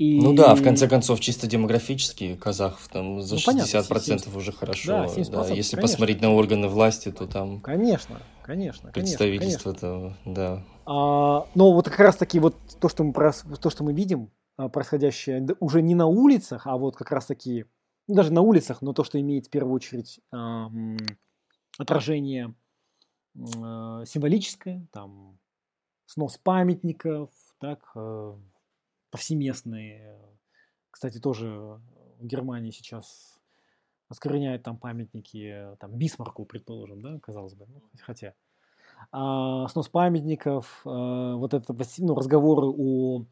[0.00, 0.20] и...
[0.20, 4.88] Ну да, в конце концов, чисто демографически казахов там за ну, 60% понятно, уже хорошо.
[4.88, 5.54] Да, 70%, да.
[5.54, 5.82] Если конечно.
[5.82, 7.60] посмотреть на органы власти, то там...
[7.60, 8.90] Конечно, конечно.
[8.90, 10.16] Представительство конечно.
[10.24, 10.64] да.
[10.84, 14.30] А, но вот как раз таки вот то, что мы, то, что мы видим,
[14.72, 17.64] происходящее уже не на улицах, а вот как раз таки,
[18.08, 20.96] ну, даже на улицах, но то, что имеет в первую очередь эм,
[21.78, 22.54] отражение
[23.36, 25.38] э, символическое, там,
[26.06, 28.34] снос памятников, так, э,
[29.10, 30.18] повсеместные.
[30.90, 31.80] Кстати, тоже
[32.18, 33.38] в Германии сейчас
[34.08, 38.34] оскверняют там памятники, там, Бисмарку, предположим, да, казалось бы, ну, хотя.
[39.12, 43.24] А, снос памятников, а, вот это, ну, разговоры о, а,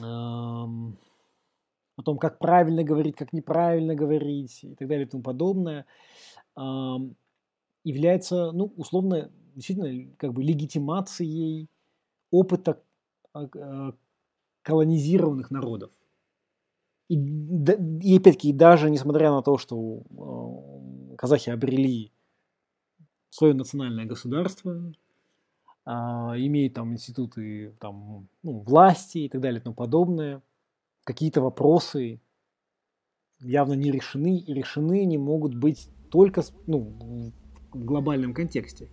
[0.00, 5.86] о том, как правильно говорить, как неправильно говорить и так далее и тому подобное,
[6.54, 6.96] а,
[7.84, 11.68] является, ну, условно, действительно, как бы легитимацией
[12.30, 12.82] опыта
[13.32, 13.94] а, а,
[14.62, 15.90] колонизированных народов.
[17.08, 20.02] И, и опять-таки, даже несмотря на то, что
[21.12, 22.10] э, казахи обрели
[23.28, 24.94] свое национальное государство,
[25.84, 30.42] имеют там институты там, ну, власти и так далее и тому подобное,
[31.04, 32.20] какие-то вопросы
[33.40, 37.32] явно не решены, и решены не могут быть только ну,
[37.72, 38.88] в глобальном контексте.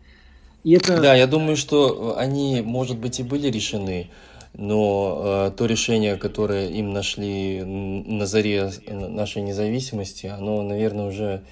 [0.63, 1.01] И это...
[1.01, 4.09] Да, я думаю, что они, может быть, и были решены,
[4.53, 11.43] но э, то решение, которое им нашли на заре нашей независимости, оно, наверное, уже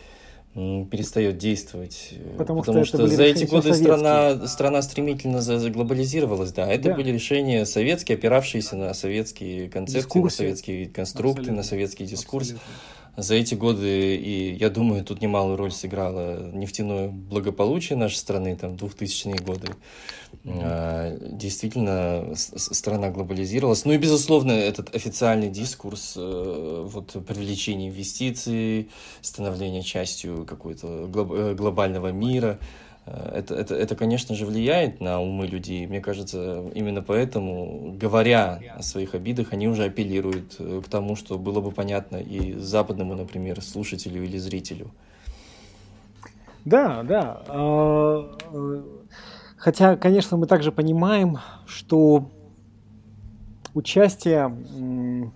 [0.53, 2.13] перестает действовать.
[2.37, 6.51] Потому, потому что, что за эти годы страна, страна стремительно заглобализировалась.
[6.51, 6.95] Да, это да.
[6.95, 10.23] были решения советские, опиравшиеся на советские концепции, Дискурсы.
[10.23, 11.57] на советские конструкты, Абсолютно.
[11.57, 12.51] на советский дискурс.
[12.51, 12.73] Абсолютно.
[13.17, 18.75] За эти годы, и я думаю, тут немалую роль сыграло нефтяное благополучие нашей страны, там,
[18.75, 19.69] 2000-е годы.
[20.43, 21.35] Mm-hmm.
[21.35, 23.85] Действительно, страна глобализировалась.
[23.85, 28.91] Ну и, безусловно, этот официальный дискурс э, вот, привлечения инвестиций,
[29.21, 32.59] становления частью какого-то э, глобального мира–
[33.33, 35.87] это, это, это, конечно же, влияет на умы людей.
[35.87, 41.37] Мне кажется, именно поэтому, говоря о своих обидах, они уже апеллируют э, к тому, что
[41.37, 44.91] было бы понятно и западному, например, слушателю или зрителю.
[46.65, 47.43] Да, да.
[47.47, 48.83] А, э,
[49.57, 52.29] хотя, конечно, мы также понимаем, что
[53.73, 55.31] участие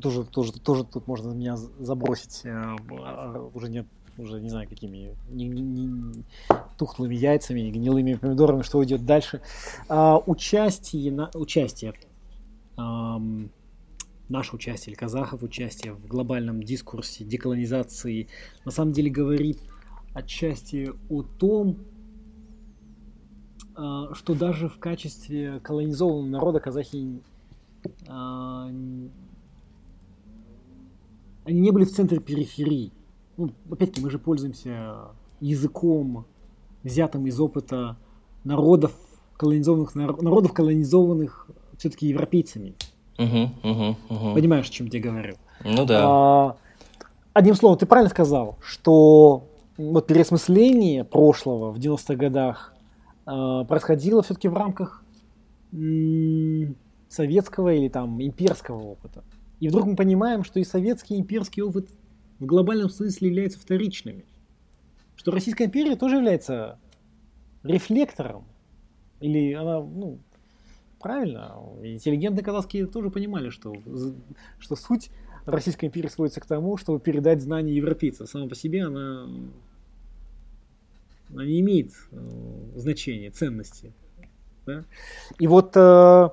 [0.00, 3.86] тоже, тоже, тоже тут можно меня забросить, э, а, уже нет
[4.18, 6.24] уже не знаю какими не, не,
[6.76, 9.40] тухлыми яйцами, гнилыми помидорами, что уйдет дальше.
[9.88, 11.94] А, участие, на, участие
[12.76, 13.50] эм,
[14.28, 18.28] наше участие, или казахов участие в глобальном дискурсе деколонизации
[18.64, 19.58] на самом деле говорит
[20.14, 21.78] отчасти о том,
[23.76, 27.20] э, что даже в качестве колонизованного народа казахи
[27.84, 28.68] э,
[31.44, 32.92] они не были в центре периферии
[33.38, 36.26] ну, опять-таки, мы же пользуемся языком,
[36.82, 37.96] взятым из опыта
[38.44, 38.92] народов,
[39.36, 42.74] колонизованных, народов, колонизованных все-таки европейцами.
[43.18, 44.34] Угу, угу, угу.
[44.34, 45.34] Понимаешь, о чем я говорю?
[45.64, 46.02] Ну да.
[46.04, 46.56] А,
[47.32, 49.44] одним словом, ты правильно сказал, что
[49.76, 52.74] вот переосмысление прошлого в 90-х годах
[53.24, 55.04] а, происходило все-таки в рамках
[55.72, 56.76] м-
[57.08, 59.22] советского или там имперского опыта.
[59.60, 61.88] И вдруг мы понимаем, что и советский, и имперский опыт
[62.38, 64.24] в глобальном смысле являются вторичными.
[65.16, 66.78] Что Российская империя тоже является
[67.62, 68.44] рефлектором.
[69.20, 70.20] Или она, ну,
[71.00, 73.74] правильно, интеллигентные казахские тоже понимали, что,
[74.58, 75.10] что суть
[75.44, 78.26] Российской империи сводится к тому, чтобы передать знания европейцам.
[78.26, 79.28] Сама по себе она,
[81.30, 83.92] она не имеет э, значения, ценности.
[84.66, 84.84] Да?
[85.38, 86.28] И вот э,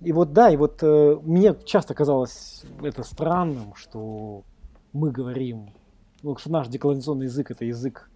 [0.00, 4.42] и вот да, и вот э, мне часто казалось это странным, что
[4.94, 5.70] мы говорим,
[6.22, 8.08] ну, что наш деколонизационный язык это язык,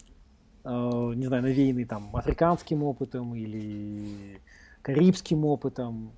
[0.64, 4.40] э, не знаю, навеянный там африканским опытом или
[4.80, 6.12] карибским опытом.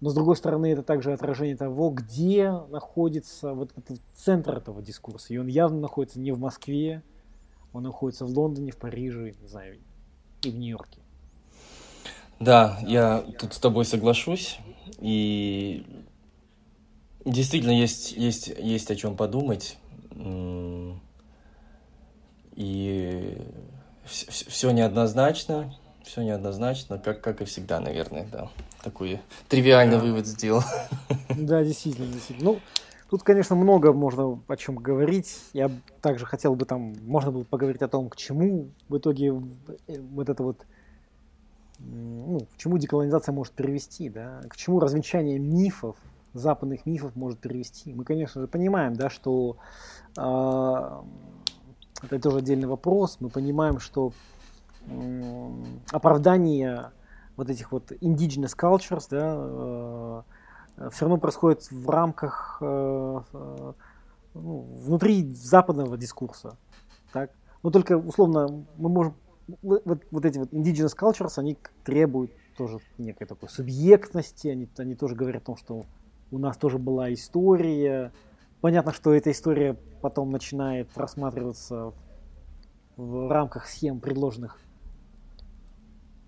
[0.00, 5.32] Но с другой стороны, это также отражение того, где находится вот этот центр этого дискурса.
[5.32, 7.02] И он явно находится не в Москве,
[7.72, 9.78] он находится в Лондоне, в Париже, не знаю,
[10.42, 10.98] и в Нью-Йорке.
[12.40, 14.58] Да, я тут с тобой соглашусь.
[14.98, 15.86] И
[17.24, 19.78] действительно есть, есть, есть о чем подумать.
[22.54, 23.38] И
[24.04, 28.50] все неоднозначно, все неоднозначно, как, как и всегда, наверное, да.
[28.82, 30.02] Такой тривиальный да.
[30.02, 30.62] вывод сделал.
[31.28, 32.52] Да, действительно, действительно.
[32.52, 32.60] Ну,
[33.08, 35.38] тут, конечно, много можно о чем говорить.
[35.54, 35.70] Я
[36.02, 39.28] также хотел бы там, можно было поговорить о том, к чему в итоге
[39.86, 40.66] э, вот это вот,
[41.78, 45.96] ну, к чему деколонизация может привести, да, к чему развенчание мифов,
[46.34, 47.94] западных мифов может привести.
[47.94, 49.56] Мы, конечно же, понимаем, да, что
[50.14, 51.02] это
[52.20, 53.18] тоже отдельный вопрос.
[53.20, 54.12] Мы понимаем, что
[55.90, 56.90] оправдание
[57.36, 59.34] вот этих вот indigenous cultures, да,
[60.76, 63.72] э, все равно происходит в рамках э, э,
[64.34, 66.56] ну, внутри западного дискурса.
[67.12, 67.30] Так?
[67.62, 69.14] Но только условно мы можем
[69.62, 75.14] вот, вот эти вот indigenous cultures, они требуют тоже некой такой субъектности, они, они тоже
[75.14, 75.86] говорят о том, что
[76.30, 78.12] у нас тоже была история,
[78.62, 81.92] Понятно, что эта история потом начинает рассматриваться
[82.96, 84.56] в рамках схем, предложенных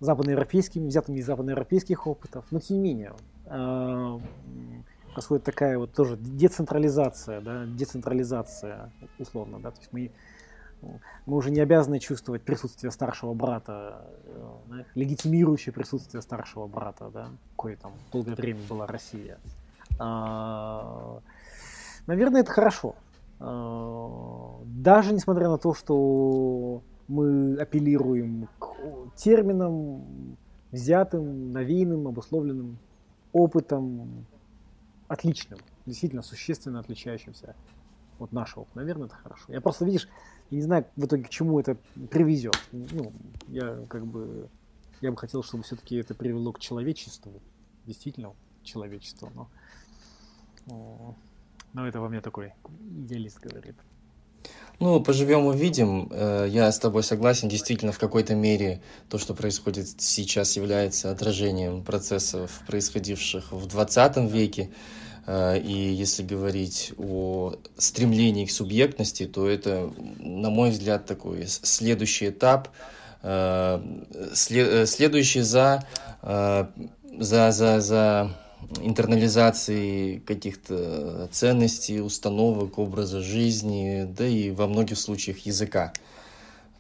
[0.00, 3.14] западноевропейскими, взятыми из западноевропейских опытов, но тем не менее
[3.46, 4.18] э,
[5.12, 10.10] происходит такая вот тоже децентрализация, да, децентрализация условно, да, то есть мы
[11.24, 17.28] мы уже не обязаны чувствовать присутствие старшего брата, э, да, легитимирующее присутствие старшего брата, да,
[17.56, 19.38] кое там долгое время была Россия.
[20.00, 21.20] А,
[22.06, 22.94] Наверное, это хорошо.
[23.40, 28.68] А, даже несмотря на то, что мы апеллируем к
[29.16, 30.36] терминам,
[30.70, 32.78] взятым, навеянным, обусловленным
[33.32, 34.26] опытом,
[35.08, 37.54] отличным, действительно существенно отличающимся
[38.18, 38.66] от нашего.
[38.74, 39.44] Наверное, это хорошо.
[39.48, 40.08] Я просто, видишь,
[40.50, 41.76] я не знаю в итоге к чему это
[42.10, 42.56] привезет.
[42.72, 43.12] Ну,
[43.48, 44.48] я как бы,
[45.00, 47.40] я бы хотел, чтобы все-таки это привело к человечеству,
[47.86, 48.32] действительно
[48.62, 49.30] человечеству,
[50.66, 51.14] но
[51.74, 53.74] но это во мне такой идеалист говорит.
[54.80, 56.08] Ну, поживем увидим.
[56.10, 57.48] Э, я с тобой согласен.
[57.48, 64.70] Действительно, в какой-то мере то, что происходит сейчас, является отражением процессов, происходивших в 20 веке.
[65.26, 72.30] Э, и если говорить о стремлении к субъектности, то это, на мой взгляд, такой следующий
[72.30, 72.68] этап,
[73.22, 73.80] э,
[74.34, 75.84] следующий за,
[76.22, 78.36] за, за, за
[78.80, 85.92] интернализацией каких-то ценностей, установок, образа жизни, да и во многих случаях языка.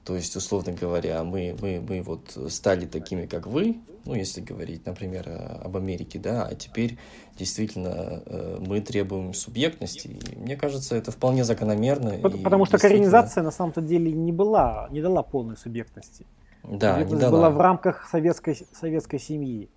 [0.04, 4.84] То есть, условно говоря, мы, мы, мы вот стали такими, как вы, ну, если говорить,
[4.84, 5.26] например,
[5.64, 6.98] об Америке, да, а теперь
[7.38, 10.08] действительно э, мы требуем субъектности.
[10.08, 12.18] И мне кажется, это вполне закономерно.
[12.18, 16.26] Потому, что коренизация на самом-то деле не была, не дала полной субъектности.
[16.62, 17.30] Да, не дала.
[17.30, 19.68] была в рамках советской, советской семьи.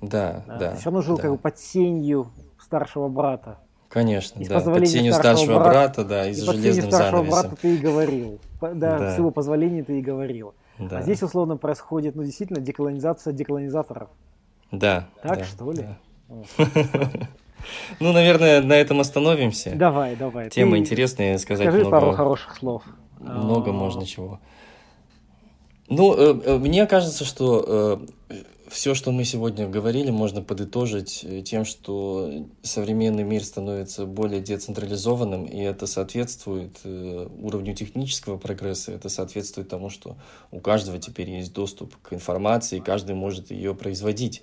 [0.00, 0.56] Да, да.
[0.58, 1.22] да Ты все равно жил да.
[1.22, 3.58] как бы под сенью старшего брата.
[3.88, 4.60] Конечно, и да.
[4.60, 7.50] Под сенью старшего брата, брата да, и за железным старшего занавесом.
[7.50, 8.40] брата ты и говорил.
[8.60, 9.14] Да, да.
[9.14, 10.54] с его позволения ты и говорил.
[10.78, 10.98] Да.
[10.98, 14.10] А здесь условно происходит, ну, действительно, деколонизация деколонизаторов.
[14.72, 15.08] Да.
[15.22, 15.86] Так, да, что ли?
[16.28, 16.66] Да.
[17.98, 19.74] Ну, наверное, на этом остановимся.
[19.74, 20.50] Давай, давай.
[20.50, 21.90] Тема Ты интересная, сказать скажи много.
[21.90, 22.84] пару хороших слов.
[23.18, 24.38] Много можно чего.
[25.88, 27.98] Ну, э, э, мне кажется, что
[28.30, 28.36] э,
[28.68, 35.44] все, что мы сегодня говорили, можно подытожить э, тем, что современный мир становится более децентрализованным,
[35.44, 40.16] и это соответствует э, уровню технического прогресса, это соответствует тому, что
[40.50, 44.42] у каждого теперь есть доступ к информации, каждый может ее производить.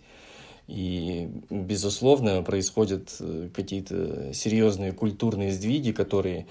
[0.68, 6.48] И, безусловно, происходят э, какие-то серьезные культурные сдвиги, которые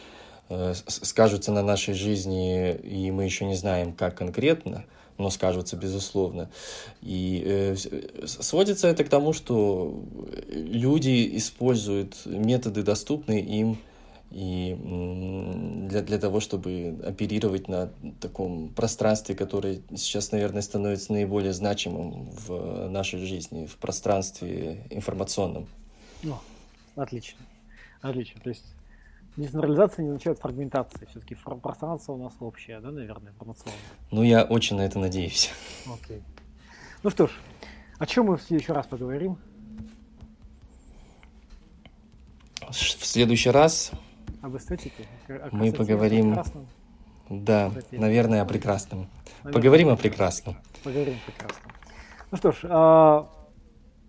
[0.76, 4.84] скажутся на нашей жизни, и мы еще не знаем, как конкретно–
[5.22, 6.50] но скажутся, безусловно.
[7.00, 7.76] И э,
[8.26, 10.02] сводится это к тому, что
[10.48, 13.78] люди используют методы, доступные им,
[14.30, 14.74] и
[15.88, 22.88] для, для того, чтобы оперировать на таком пространстве, которое сейчас, наверное, становится наиболее значимым в
[22.88, 25.68] нашей жизни, в пространстве информационном.
[26.24, 26.40] О,
[26.96, 27.40] отлично.
[28.00, 28.40] Отлично.
[28.42, 28.64] То есть
[29.36, 31.06] Децентрализация не означает фрагментация.
[31.06, 33.78] Все-таки пространство у нас общее, да, наверное, информационное.
[34.10, 35.50] Ну, я очень на это надеюсь.
[35.86, 36.22] Окей.
[37.02, 37.30] Ну что ж,
[37.98, 39.38] о чем мы в следующий раз поговорим?
[42.68, 42.74] В
[43.06, 43.92] следующий раз
[44.42, 45.06] об эстетике.
[45.28, 46.38] О мы поговорим.
[47.28, 49.08] Да, наверное, о прекрасном.
[49.42, 50.56] Наверное, поговорим о прекрасном.
[50.82, 51.72] Поговорим о прекрасном.
[52.30, 53.30] Ну что ж, а,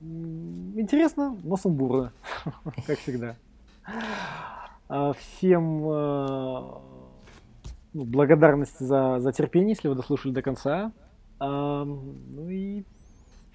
[0.02, 2.12] интересно, но сумбурно,
[2.88, 3.36] как всегда.
[4.96, 6.62] А, всем э,
[7.94, 10.92] ну, благодарность за, за терпение, если вы дослушали до конца.
[11.40, 12.84] А, ну и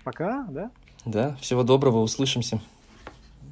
[0.03, 0.73] пока, да?
[1.07, 2.61] Да, всего доброго, услышимся.